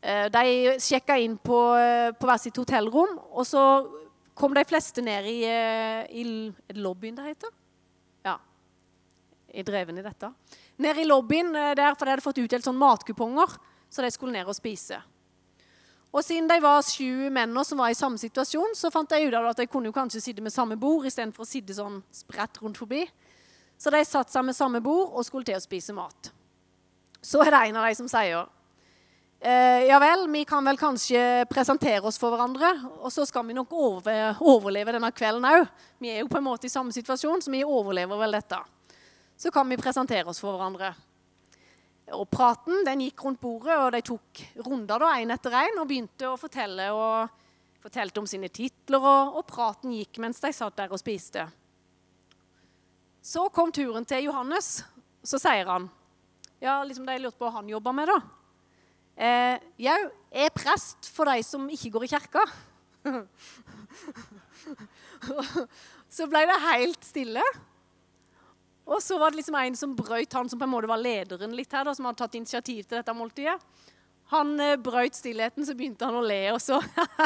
[0.00, 3.62] Eh, de sjekka inn på, eh, på hvert sitt hotellrom, og så
[4.34, 7.50] kom de fleste ned i, eh, i lobbyen det heter.
[8.24, 8.38] Ja.
[9.52, 10.32] Jeg drev inn i dette.
[10.78, 13.58] Ned i lobbyen der, for de hadde fått utdelt sånn matkuponger,
[13.90, 15.02] så de skulle ned og spise.
[16.12, 19.34] Og siden de var sju menn som var i samme situasjon, så fant de ut
[19.34, 22.58] av at de kunne jo kanskje sitte med samme bord istedenfor å sitte sånn spredt
[22.62, 23.06] rundt forbi.
[23.78, 26.32] Så de satte seg med samme bord og skulle til å spise mat.
[27.22, 28.48] Så er det en av de som sier
[29.42, 32.74] Eh, ja vel, vi kan vel kanskje presentere oss for hverandre.
[33.00, 35.68] Og så skal vi nok over, overleve denne kvelden òg.
[35.98, 38.58] Vi er jo på en måte i samme situasjon, så vi overlever vel dette.
[39.40, 40.92] Så kan vi presentere oss for hverandre.
[42.12, 45.88] Og praten den gikk rundt bordet, og de tok runder da, én etter én og
[45.88, 47.30] begynte å fortelle og
[47.80, 51.46] fortalte om sine titler, og, og praten gikk mens de satt der og spiste.
[53.24, 54.82] Så kom turen til Johannes.
[55.24, 55.88] Så sier han
[56.60, 58.18] Ja, liksom de lurte på hva han jobba med, da.
[59.20, 62.44] Eh, jeg er prest for de som ikke går i kirka.
[66.16, 67.44] så ble det helt stille.
[68.90, 71.52] Og så var det liksom en som brøyt, han som på en måte var lederen
[71.54, 73.58] litt her, da, som hadde tatt initiativ til dette måltidet.
[74.30, 76.78] Han eh, brøyt stillheten, så begynte han å le, og så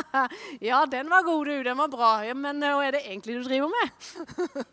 [0.68, 1.62] Ja, den var god, du.
[1.68, 2.10] Den var bra.
[2.34, 3.86] Men eh, hva er det egentlig du driver med?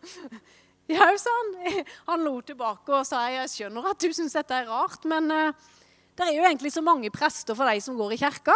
[0.96, 1.52] Jau, sa han.
[2.10, 5.70] Han lo tilbake og sa jeg skjønner at du syns dette er rart, men eh,
[6.18, 8.56] det er jo egentlig så mange prester for de som går i kirka.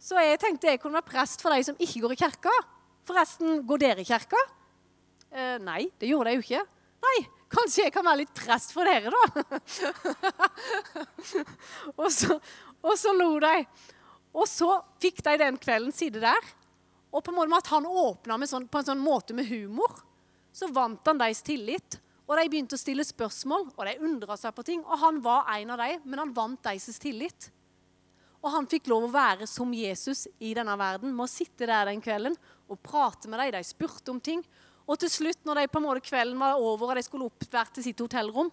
[0.00, 2.54] Så jeg tenkte jeg kunne være prest for de som ikke går i kirka.
[3.08, 4.40] Forresten, går dere i kirka?
[5.30, 6.62] Eh, nei, det gjorde de jo ikke.
[7.04, 7.16] Nei,
[7.52, 9.60] kanskje jeg kan være litt prest for dere, da.
[12.00, 12.38] og, så,
[12.80, 13.54] og, så, lo de.
[14.32, 16.52] Og så fikk de den kvelden sitte der.
[17.10, 20.00] Og på en måte med at han åpna sånn, på en sånn måte med humor,
[20.54, 21.98] så vant han deres tillit.
[22.30, 24.84] Og de begynte å stille spørsmål, og de undra seg på ting.
[24.86, 27.48] Og han var en av dem, men han vant deres tillit.
[28.38, 31.90] Og han fikk lov å være som Jesus i denne verden, med å sitte der
[31.90, 32.38] den kvelden
[32.70, 33.56] og prate med dem.
[33.58, 34.44] De spurte om ting.
[34.86, 37.48] Og til slutt, når de på en måte kvelden var over og de skulle opp
[37.50, 38.48] hvert til sitt hotellrom,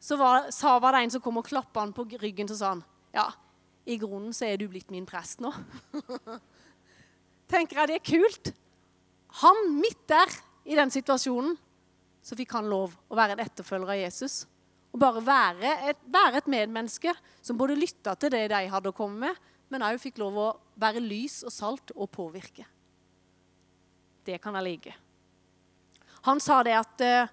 [0.00, 2.74] så var, sa, var det en som kom og klappa han på ryggen og sa
[2.74, 3.28] han, ja,
[3.86, 5.52] i grunnen så er du blitt min prest nå.
[7.50, 8.52] Tenker jeg det er kult.
[9.42, 10.32] Han midt der
[10.66, 11.56] i den situasjonen
[12.22, 14.42] så fikk han lov å være en etterfølger av Jesus.
[14.90, 18.96] Og bare være et, være et medmenneske som både lytta til det de hadde å
[18.96, 20.48] komme med, men òg fikk lov å
[20.80, 22.66] være lys og salt og påvirke.
[24.26, 24.94] Det kan jeg like.
[26.26, 27.30] Han sa det at uh,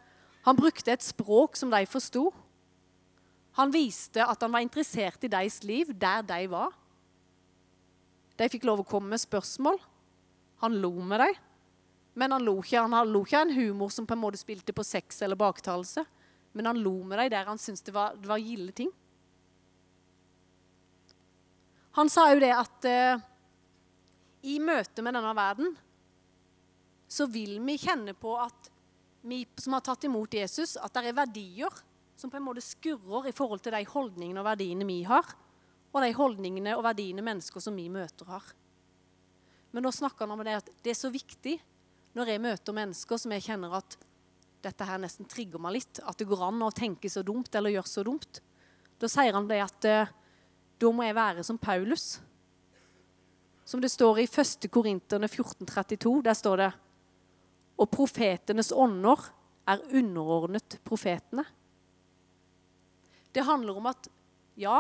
[0.48, 2.30] han brukte et språk som de forsto.
[3.58, 6.72] Han viste at han var interessert i deres liv der de var.
[8.38, 9.82] De fikk lov å komme med spørsmål.
[10.62, 11.44] Han lo med dem.
[12.18, 14.86] Men han lo ikke, han lo ikke en humor som på en måte spilte på
[14.86, 16.02] sex eller baktalelse.
[16.58, 18.90] Men han lo med dem der han syntes det var, var gilde ting.
[21.98, 23.22] Han sa jo det at uh,
[24.50, 25.76] i møte med denne verden
[27.08, 28.72] så vil vi kjenne på at
[29.28, 31.80] vi som har tatt imot Jesus, at det er verdier
[32.18, 35.26] som på en måte skurrer i forhold til de holdningene og verdiene vi har,
[35.94, 38.46] og de holdningene og verdiene mennesker som vi møter, har.
[39.72, 41.58] Men nå snakker han om det at det er så viktig
[42.16, 43.98] når jeg møter mennesker som jeg kjenner at
[44.64, 47.76] dette her nesten trigger meg litt, at det går an å tenke så dumt eller
[47.76, 48.42] gjøre så dumt.
[48.98, 50.16] Da sier han det at eh,
[50.82, 52.18] da må jeg være som Paulus.
[53.68, 54.68] Som det står i 1.
[54.72, 56.22] Korinterne 1432.
[56.26, 56.72] Der står det
[57.78, 59.28] og profetenes ånder
[59.70, 61.44] er underordnet profetene.
[63.34, 64.08] Det handler om at
[64.58, 64.80] ja,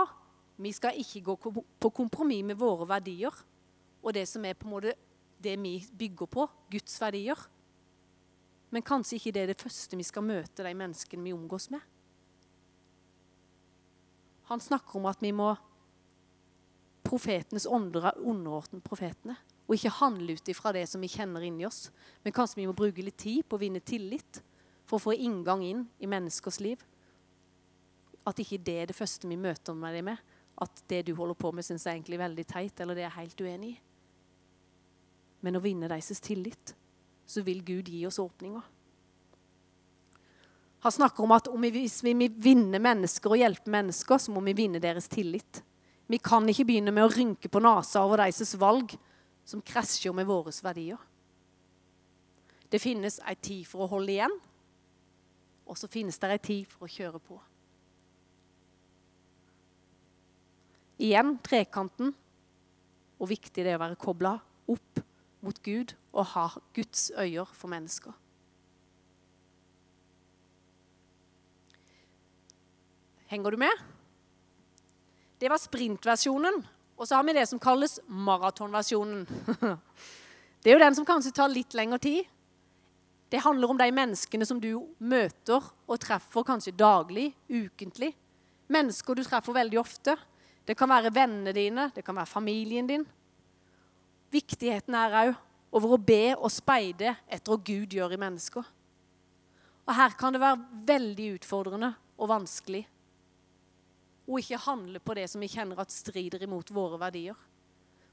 [0.57, 3.35] vi skal ikke gå på kompromiss med våre verdier
[4.01, 4.95] og det som er på en måte
[5.43, 7.39] det vi bygger på, Guds verdier.
[8.73, 11.83] Men kanskje ikke det er det første vi skal møte de menneskene vi omgås med.
[14.47, 15.53] Han snakker om at vi må
[17.07, 19.37] Profetenes ånder er underordnet profetene.
[19.67, 21.85] Og ikke handle ut ifra det som vi kjenner inni oss.
[22.23, 24.41] Men kanskje vi må bruke litt tid på å vinne tillit
[24.87, 26.83] for å få inngang inn i menneskers liv.
[28.27, 30.19] At ikke det er det første vi møter med dem med.
[30.59, 33.19] At det du holder på med, syns jeg er veldig teit, eller det er jeg
[33.21, 33.79] helt uenig i.
[35.45, 36.73] Men å vinne deres tillit,
[37.27, 38.63] så vil Gud gi oss åpninger.
[40.85, 44.33] Han snakker om at om vi, hvis vi vil vinne mennesker og hjelpe mennesker, så
[44.33, 45.61] må vi vinne deres tillit.
[46.07, 48.93] Vi kan ikke begynne med å rynke på nesa over deres valg
[49.47, 50.99] som krasjer med våre verdier.
[52.71, 54.33] Det finnes ei tid for å holde igjen,
[55.67, 57.39] og så finnes det ei tid for å kjøre på.
[61.03, 62.13] Igjen trekanten,
[63.17, 64.33] og viktig det er å være kobla
[64.71, 65.03] opp
[65.41, 68.11] mot Gud og ha Guds øyer for mennesker.
[73.27, 73.85] Henger du med?
[75.41, 76.63] Det var sprintversjonen
[76.97, 79.27] og så har vi det som kalles maratonversjonen.
[80.63, 82.25] Det er jo den som kanskje tar litt lengre tid.
[83.29, 88.09] Det handler om de menneskene som du møter og treffer kanskje daglig, ukentlig.
[88.73, 90.17] Mennesker du treffer veldig ofte.
[90.67, 93.05] Det kan være vennene dine, det kan være familien din.
[94.33, 95.35] Viktigheten er òg
[95.77, 98.65] over å be og speide etter hva Gud gjør i mennesker.
[99.87, 102.83] Og Her kan det være veldig utfordrende og vanskelig
[104.27, 107.37] å ikke handle på det som vi kjenner at strider imot våre verdier.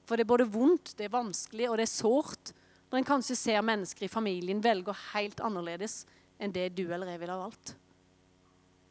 [0.06, 2.52] For det er både vondt, det er vanskelig og det er sårt
[2.90, 6.04] når en kanskje ser mennesker i familien velge helt annerledes
[6.38, 7.74] enn det du eller jeg ville ha valgt.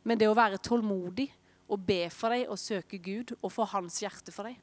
[0.03, 1.29] Men det å være tålmodig
[1.71, 4.57] og be for dem og søke Gud og få hans hjerte for dem.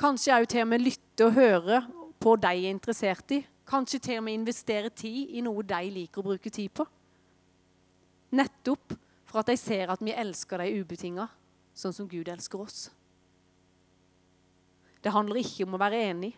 [0.00, 1.84] Kanskje òg til og med lytte og høre
[2.20, 3.40] på de er interessert i.
[3.68, 6.86] Kanskje til og med investere tid i noe de liker å bruke tid på.
[8.34, 8.96] Nettopp
[9.30, 11.28] for at de ser at vi elsker dem ubetinga,
[11.74, 12.88] sånn som Gud elsker oss.
[15.04, 16.32] Det handler ikke om å være enig,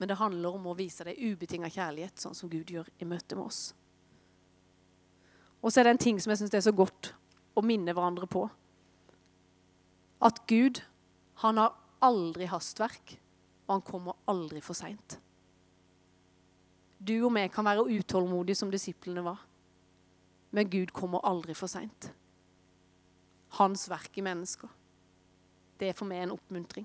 [0.00, 3.36] men det handler om å vise dem ubetinga kjærlighet, sånn som Gud gjør i møte
[3.36, 3.62] med oss.
[5.60, 7.12] Og så er det en ting som jeg syns er så godt
[7.52, 8.46] å minne hverandre på.
[10.24, 10.80] At Gud,
[11.40, 11.74] han har
[12.04, 13.16] aldri hastverk,
[13.66, 15.18] og han kommer aldri for seint.
[17.00, 19.40] Du og vi kan være utålmodige som disiplene var.
[20.50, 22.10] Men Gud kommer aldri for seint.
[23.56, 24.68] Hans verk i mennesker.
[25.80, 26.84] Det er for meg en oppmuntring.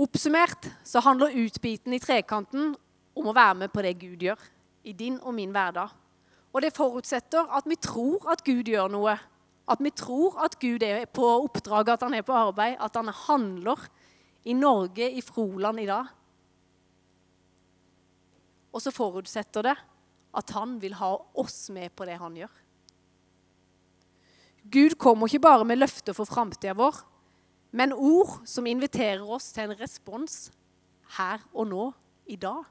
[0.00, 2.74] Oppsummert så handler utbiten i trekanten
[3.16, 4.40] om å være med på det Gud gjør
[4.86, 5.92] i din og min hverdag.
[6.52, 9.16] Og det forutsetter at vi tror at Gud gjør noe.
[9.66, 13.10] At vi tror at Gud er på oppdrag, at han er på arbeid, at han
[13.26, 13.88] handler
[14.46, 16.12] i Norge, i Froland i dag.
[18.72, 19.74] Og så forutsetter det
[20.36, 22.52] at han vil ha oss med på det han gjør.
[24.66, 26.98] Gud kommer ikke bare med løfter for framtida vår,
[27.76, 30.48] men ord som inviterer oss til en respons
[31.16, 31.90] her og nå,
[32.26, 32.64] i dag.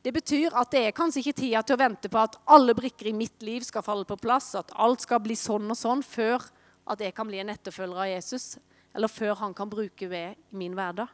[0.00, 3.10] Det betyr at det er kanskje ikke tida til å vente på at alle brikker
[3.10, 6.46] i mitt liv skal falle på plass, at alt skal bli sånn og sånn før
[6.90, 8.58] at jeg kan bli en etterfølger av Jesus.
[8.94, 11.06] eller før han kan bruke ved i min hverdag.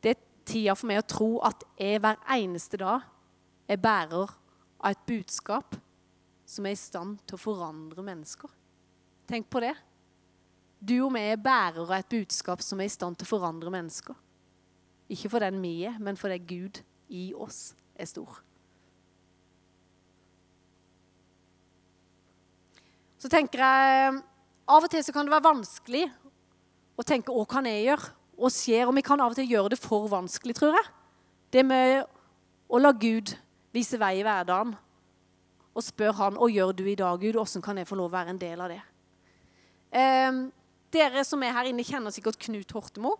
[0.00, 3.04] Det er tida for meg å tro at jeg hver eneste dag
[3.68, 4.32] er bærer
[4.80, 5.76] av et budskap
[6.48, 8.48] som er i stand til å forandre mennesker.
[9.28, 9.74] Tenk på det.
[10.80, 13.70] Du og meg er bærere av et budskap som er i stand til å forandre
[13.70, 14.16] mennesker.
[15.10, 16.80] Ikke for den vi er, men fordi Gud
[17.10, 18.38] i oss er stor.
[23.20, 24.20] Så tenker jeg
[24.70, 26.04] Av og til så kan det være vanskelig
[26.94, 29.70] å tenke 'hva kan jeg gjøre?' Og skjer, og vi kan av og til gjøre
[29.70, 30.86] det for vanskelig, tror jeg.
[31.52, 32.06] Det med
[32.70, 33.36] å la Gud
[33.74, 34.76] vise vei i hverdagen
[35.74, 37.34] og spør han 'Hva gjør du i dag, Gud?
[37.34, 38.82] Hvordan kan jeg få lov å være en del av det?'
[39.92, 40.50] Eh,
[40.92, 43.16] dere som er her inne, kjenner sikkert Knut Hortemo.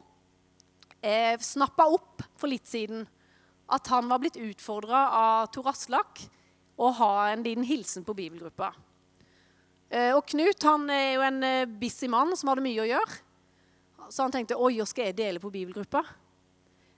[1.00, 3.06] Eh, snappa opp for litt siden
[3.70, 6.20] at han var blitt utfordra av Tor Aslak
[6.80, 8.72] å ha en liten hilsen på bibelgruppa.
[9.90, 13.18] Eh, og Knut han er jo en eh, busy mann som hadde mye å gjøre.
[14.10, 16.02] Så han tenkte oi, skal jeg dele på bibelgruppa?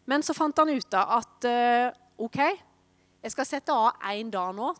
[0.09, 1.89] Men så fant han ut av at eh,
[2.23, 2.41] OK,
[3.23, 4.73] jeg skal sette av én dag nå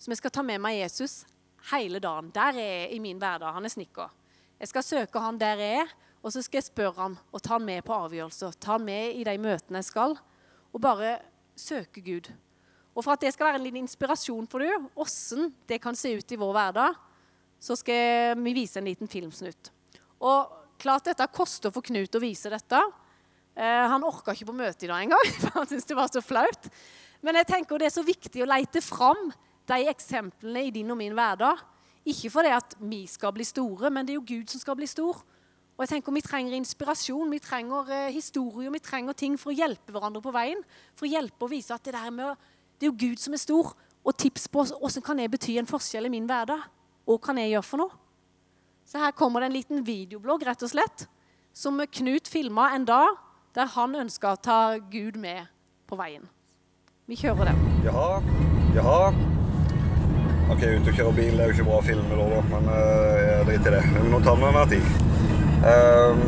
[0.00, 1.24] som jeg skal ta med meg Jesus
[1.72, 2.32] hele dagen.
[2.34, 3.54] Der er jeg i min hverdag.
[3.56, 4.12] Han er snekker.
[4.60, 5.94] Jeg skal søke han der jeg er,
[6.24, 8.56] og så skal jeg spørre han og ta han med på avgjørelser.
[8.60, 10.16] Ta han med i de møtene jeg skal,
[10.72, 11.18] og bare
[11.56, 12.30] søke Gud.
[12.96, 16.14] Og for at det skal være en liten inspirasjon for du, åssen det kan se
[16.16, 17.00] ut i vår hverdag,
[17.60, 19.70] så skal vi vise en liten filmsnutt.
[20.24, 22.80] Og klart dette koster for Knut å vise dette.
[23.56, 26.24] Eh, han orka ikke på møtet i dag engang, for han syntes det var så
[26.24, 26.70] flaut.
[27.24, 29.30] Men jeg tenker det er så viktig å leite fram
[29.66, 31.62] de eksemplene i din og min hverdag.
[32.06, 34.86] Ikke fordi at vi skal bli store, men det er jo Gud som skal bli
[34.88, 35.24] stor.
[35.76, 39.56] Og jeg tenker Vi trenger inspirasjon, vi trenger eh, historier, vi trenger ting for å
[39.56, 40.62] hjelpe hverandre på veien.
[40.96, 42.36] For å hjelpe og vise at det, med,
[42.78, 43.74] det er jo Gud som er stor.
[44.06, 46.64] Og tips på hvordan kan jeg bety en forskjell i min hverdag.
[47.06, 48.02] Hva kan jeg gjøre for noe?
[48.86, 51.08] Så her kommer det en liten videoblogg rett og slett,
[51.50, 53.16] som Knut filma en dag
[53.56, 55.48] der han ønska å ta Gud med
[55.90, 56.28] på veien.
[57.06, 57.58] Vi kjører den.
[57.86, 58.20] Jaha,
[58.76, 59.10] jaha.
[60.54, 63.46] Ok, ut og kjøre bil er jo ikke bra å filme da, men uh, jeg
[63.50, 64.04] driter i det.
[64.12, 65.35] Nå tar vi mer tid.
[65.66, 66.20] Um,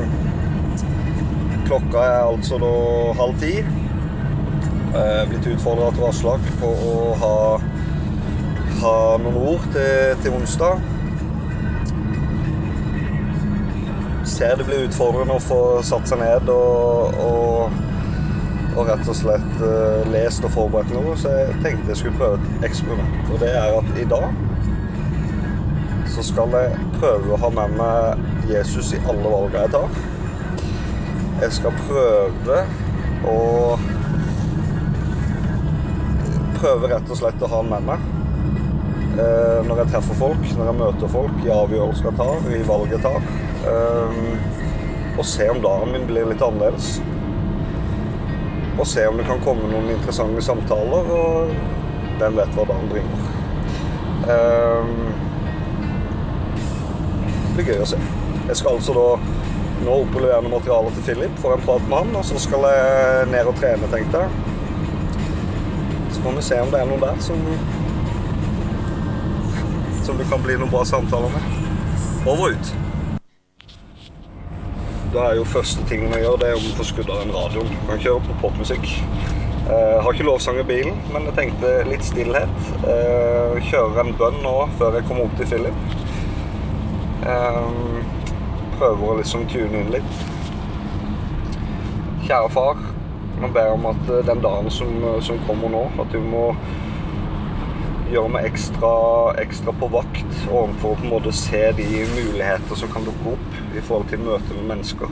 [1.68, 2.72] klokka er altså da
[3.20, 3.54] halv ti.
[4.88, 7.34] Jeg er blitt utfordra til Aslak på å ha
[8.78, 10.82] ha noen ord til, til onsdag.
[14.28, 17.78] Ser det blir utfordrende å få satt seg ned og, og,
[18.76, 22.38] og rett og slett uh, lest og forberedt noe, så jeg tenkte jeg skulle prøve
[22.38, 23.32] et eksperiment.
[23.32, 24.28] Og det er at i dag
[26.12, 29.98] så skal jeg prøve å ha med meg Jesus i alle valgene jeg tar.
[31.42, 32.62] Jeg skal prøve
[33.28, 33.40] å
[36.58, 38.00] Prøve rett og slett å ha han med meg
[39.22, 42.94] eh, når jeg treffer folk, når jeg møter folk, i avgjørelser jeg tar, i valg
[42.94, 43.28] jeg tar.
[43.70, 44.18] Eh,
[45.18, 46.96] og se om dagen min blir litt annerledes.
[48.78, 51.54] Og se om det kan komme noen interessante samtaler, og
[52.18, 53.24] hvem vet hva dagen bringer.
[54.34, 54.92] Eh,
[57.58, 57.98] blir gøy å se.
[58.48, 59.08] Jeg skal altså da
[59.82, 62.66] nå opp og levere materialet til Philip, få en prat med han, og så skal
[62.70, 64.30] jeg ned og trene, tenkte jeg.
[66.14, 67.44] Så får vi se om det er noen der som
[70.08, 71.48] som det kan bli noen bra samtaler med.
[72.24, 72.70] Over og ut.
[75.12, 77.68] Da er jo første tingen å gjør, det er å få skrudd av den radioen.
[77.74, 78.88] Du kan kjøre på popmusikk.
[78.88, 82.54] Jeg eh, har ikke lovsang i bilen, men jeg tenkte litt stillhet.
[82.86, 86.07] Jeg eh, kjører en bønn nå før jeg kommer opp til Philip.
[87.26, 87.70] Eh,
[88.78, 90.20] prøver å liksom tune inn litt.
[92.28, 92.82] Kjære far,
[93.40, 94.92] nå ber om at den dagen som,
[95.24, 96.50] som kommer nå, at du må
[98.08, 98.90] gjøre meg ekstra,
[99.42, 103.58] ekstra, på vakt overfor å på en måte se de muligheter som kan dukke opp
[103.74, 105.10] i forhold til møte med mennesker.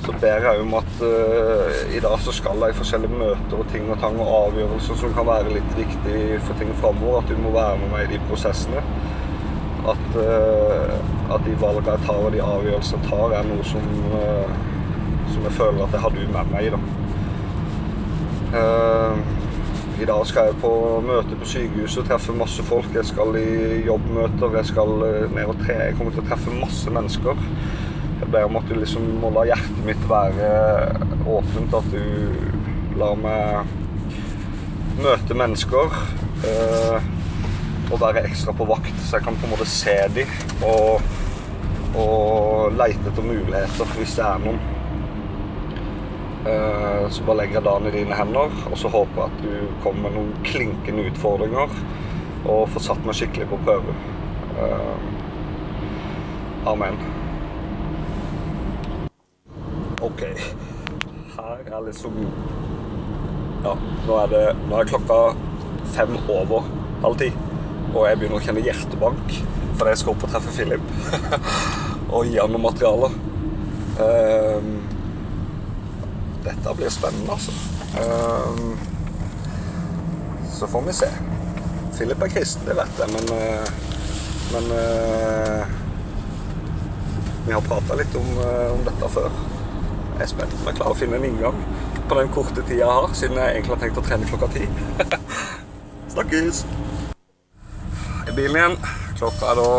[0.00, 3.68] Så ber jeg om at uh, i dag så skal jeg i forskjellige møter og
[3.72, 7.20] ting og tang og avgjørelser som kan være litt viktig for ting framover.
[7.20, 8.82] At du må være med meg i de prosessene.
[9.90, 13.84] At, uh, at de valgene jeg tar og de avgjørelsene jeg tar, er noe som,
[14.14, 14.48] uh,
[15.32, 16.72] som jeg føler at jeg har du med meg i.
[16.76, 16.80] da.
[20.00, 20.68] I dag skal jeg på
[21.04, 22.86] møte på sykehuset og treffe masse folk.
[22.96, 25.76] Jeg skal i jobbmøter, jeg skal eh, ned og tre.
[25.76, 27.42] Jeg kommer til å treffe masse mennesker.
[28.22, 30.48] Jeg ber om at du liksom må la hjertet mitt være
[31.28, 33.76] åpent, at du lar meg
[35.04, 36.00] møte mennesker.
[37.90, 40.28] Og være ekstra på vakt, så jeg kan på en måte se dem
[40.62, 41.02] og,
[41.98, 44.60] og leite etter muligheter hvis det er noen.
[46.40, 49.80] Eh, så bare legger jeg dagen i dine hender, og så håper jeg at du
[49.84, 51.74] kommer med noen klinkende utfordringer
[52.48, 53.96] og får satt meg skikkelig på prøve.
[54.60, 54.94] Eh,
[56.70, 56.96] Amen.
[60.00, 60.22] OK.
[61.36, 62.12] Her er liksom
[63.64, 63.72] Ja,
[64.06, 65.20] nå er det Nå er klokka
[65.94, 66.68] fem over
[67.02, 67.30] halv ti.
[67.90, 69.34] Og jeg begynner å kjenne hjertebank
[69.80, 70.84] fordi jeg skal opp og treffe Philip
[72.14, 73.08] og gi han noe materiale.
[74.00, 74.74] Um,
[76.44, 77.52] dette blir spennende, altså.
[77.96, 78.78] Um,
[80.52, 81.08] så får vi se.
[81.96, 83.66] Philip er kristen, det vet jeg, men, uh,
[84.52, 85.64] men uh,
[87.46, 89.32] Vi har prata litt om, uh, om, dette før.
[90.18, 91.64] Jeg er spent om jeg klarer å finne en inngang
[92.10, 94.68] på den korte tida jeg har, siden jeg egentlig har tenkt å trene klokka ti.
[96.14, 96.64] Snakkes!
[98.30, 98.76] I bilen igjen.
[99.18, 99.70] Klokka er da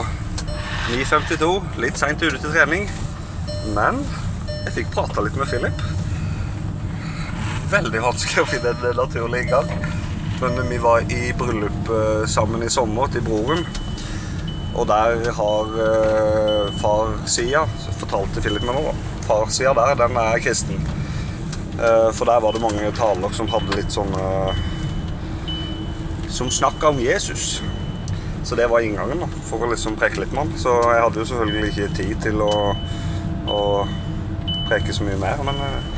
[0.91, 1.51] 9.52.
[1.79, 2.89] Litt seint ute til trening.
[3.77, 4.01] Men
[4.65, 5.83] jeg fikk prata litt med Philip.
[7.71, 9.71] Veldig vanskelig å finne en naturlig inngang.
[10.41, 13.63] Men vi var i bryllup eh, sammen i sommer til broren.
[14.75, 17.65] Og der har uh, farsida
[17.99, 18.93] Fortalte Philip meg nå,
[19.25, 20.79] Farsida der, den er kristen.
[21.75, 24.55] Uh, for der var det mange taler som hadde litt sånn uh,
[26.31, 27.59] Som snakka om Jesus.
[28.43, 30.59] Så det var inngangen da, for å liksom preke litt med han.
[30.59, 32.53] Så jeg hadde jo selvfølgelig ikke tid til å,
[33.51, 33.61] å
[34.69, 35.43] preke så mye mer.
[35.45, 35.91] Men eh,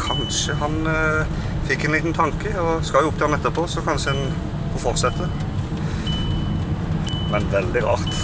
[0.00, 1.34] kanskje han eh,
[1.68, 4.24] fikk en liten tanke, og skal jo opp til han etterpå, så kanskje en
[4.72, 5.28] får fortsette.
[7.30, 8.22] Men veldig rart.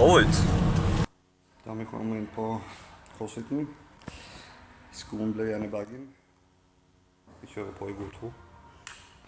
[0.00, 0.40] Over ut.
[1.66, 2.46] Da vi kommer inn på
[3.18, 3.68] crossfiten.
[4.92, 6.08] Skoen blir igjen i bagen.
[7.40, 8.32] Vi kjører på i god tro.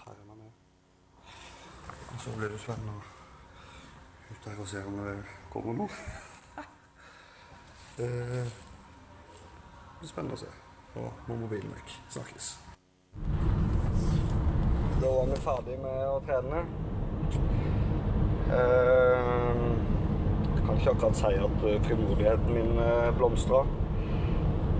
[0.04, 0.50] Her er man med.
[2.12, 3.12] Og så blir det spennende å
[4.32, 5.16] ut der og se om det
[5.52, 5.88] kommer noe.
[7.96, 8.08] Det
[10.00, 10.48] blir spennende å se.
[10.96, 11.92] Og må mobilen vekk.
[12.14, 12.48] Snakkes.
[15.02, 16.64] Da var vi ferdig med å trene.
[18.52, 19.62] Eh,
[20.56, 23.64] jeg kan ikke akkurat si at frimodigheten min eh, blomstra.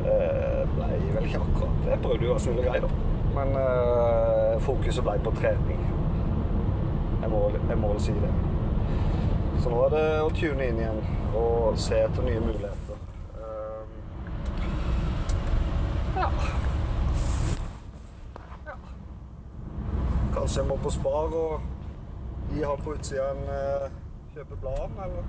[0.02, 2.88] Eh, ble vel ikke akkurat Jeg prøvde jo å være snill og grei, da.
[3.36, 5.84] Men eh, fokuset ble på trening.
[7.22, 8.32] Jeg må, jeg må si det.
[9.62, 10.96] Så nå er det å tune inn igjen
[11.38, 12.96] og se etter nye muligheter.
[13.38, 13.92] Um,
[16.16, 16.30] ja.
[18.66, 18.74] ja.
[20.34, 21.60] Kanskje jeg må på Spar og
[22.50, 23.86] gi han på utsida en uh,
[24.32, 25.24] Kjøpe bladen, eller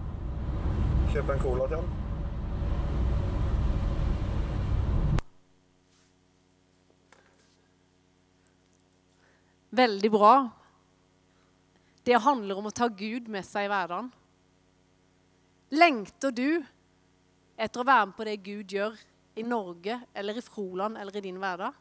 [1.11, 1.89] kjøpe en cola til han.
[9.83, 10.33] Veldig bra.
[12.03, 14.09] Det handler om å ta Gud med seg i hverdagen.
[15.73, 16.63] Lengter du
[17.57, 18.97] etter å være med på det Gud gjør
[19.39, 21.71] i Norge eller i Froland eller i din hverdag?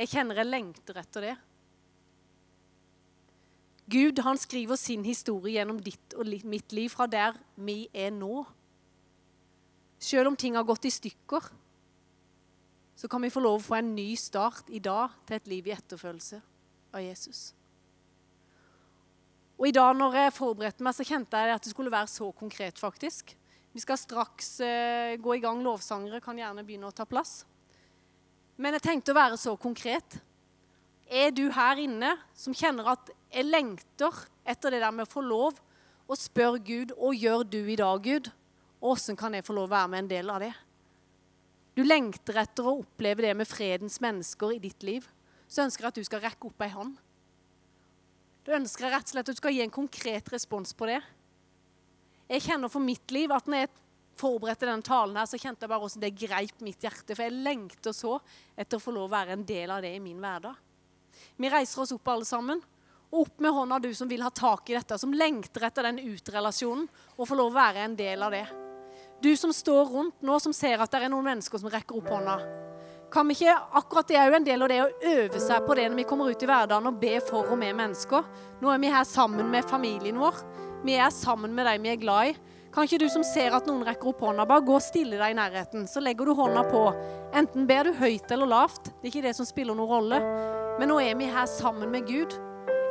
[0.00, 1.36] Jeg kjenner jeg lengter etter det.
[3.90, 8.44] Gud han skriver sin historie gjennom ditt og mitt liv fra der vi er nå.
[10.00, 11.48] Selv om ting har gått i stykker,
[12.96, 15.68] så kan vi få lov å få en ny start i dag til et liv
[15.68, 16.40] i etterfølgelse
[16.92, 17.50] av Jesus.
[19.60, 22.30] Og I dag når jeg forberedte meg, så kjente jeg at det skulle være så
[22.32, 22.78] konkret.
[22.80, 23.36] faktisk.
[23.72, 25.60] Vi skal straks eh, gå i gang.
[25.62, 27.44] Lovsangere kan gjerne begynne å ta plass.
[28.56, 30.16] Men jeg tenkte å være så konkret.
[31.10, 35.20] Er du her inne som kjenner at jeg lengter etter det der med å få
[35.26, 35.60] lov
[36.08, 38.32] å spørre Gud hva gjør du i dag, Gud?
[38.80, 40.54] Og hvordan kan jeg få lov å være med en del av det?
[41.76, 45.04] Du lengter etter å oppleve det med fredens mennesker i ditt liv.
[45.50, 46.96] Så ønsker jeg at du skal rekke opp ei hånd.
[48.50, 50.98] Ønsker jeg rett og slett at du skal gi en konkret respons på det.
[52.30, 53.70] Jeg kjenner for mitt liv at når jeg
[54.20, 57.14] forberedte denne talen, her, så kjente jeg bare hvordan det greip mitt hjerte.
[57.14, 58.18] For jeg lengter så
[58.58, 60.58] etter å få lov å være en del av det i min hverdag.
[61.40, 62.62] Vi reiser oss opp alle sammen.
[63.10, 65.98] Og opp med hånda du som vil ha tak i dette, som lengter etter den
[66.12, 66.86] utrelasjonen,
[67.18, 68.44] og få lov å være en del av det.
[69.20, 72.12] Du som står rundt nå, som ser at det er noen mennesker som rekker opp
[72.14, 72.36] hånda.
[73.10, 75.74] Kan vi ikke, akkurat Det er jo en del av det å øve seg på
[75.74, 78.28] det når vi kommer ut i hverdagen og be for og med mennesker.
[78.62, 80.38] Nå er vi her sammen med familien vår.
[80.86, 82.36] Vi er sammen med dem vi er glad i.
[82.70, 85.34] Kan ikke du som ser at noen rekker opp hånda, bare gå og stille deg
[85.34, 85.88] i nærheten?
[85.90, 86.84] Så legger du hånda på.
[87.34, 88.92] Enten ber du høyt eller lavt.
[89.00, 90.22] Det er ikke det som spiller noen rolle.
[90.78, 92.38] Men nå er vi her sammen med Gud,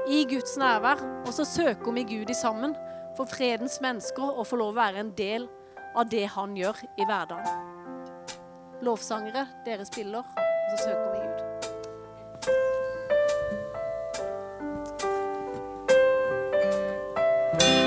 [0.10, 2.76] i Guds nærvær, og så søker vi Gud i sammen
[3.16, 5.48] for fredens mennesker og får lov å være en del
[5.96, 7.69] av det han gjør i hverdagen
[8.82, 11.40] lovsangere, dere spiller, og så søker vi Gud.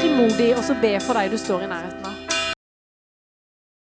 [0.00, 2.01] Frimodig, og så be for deg du står i nærheten.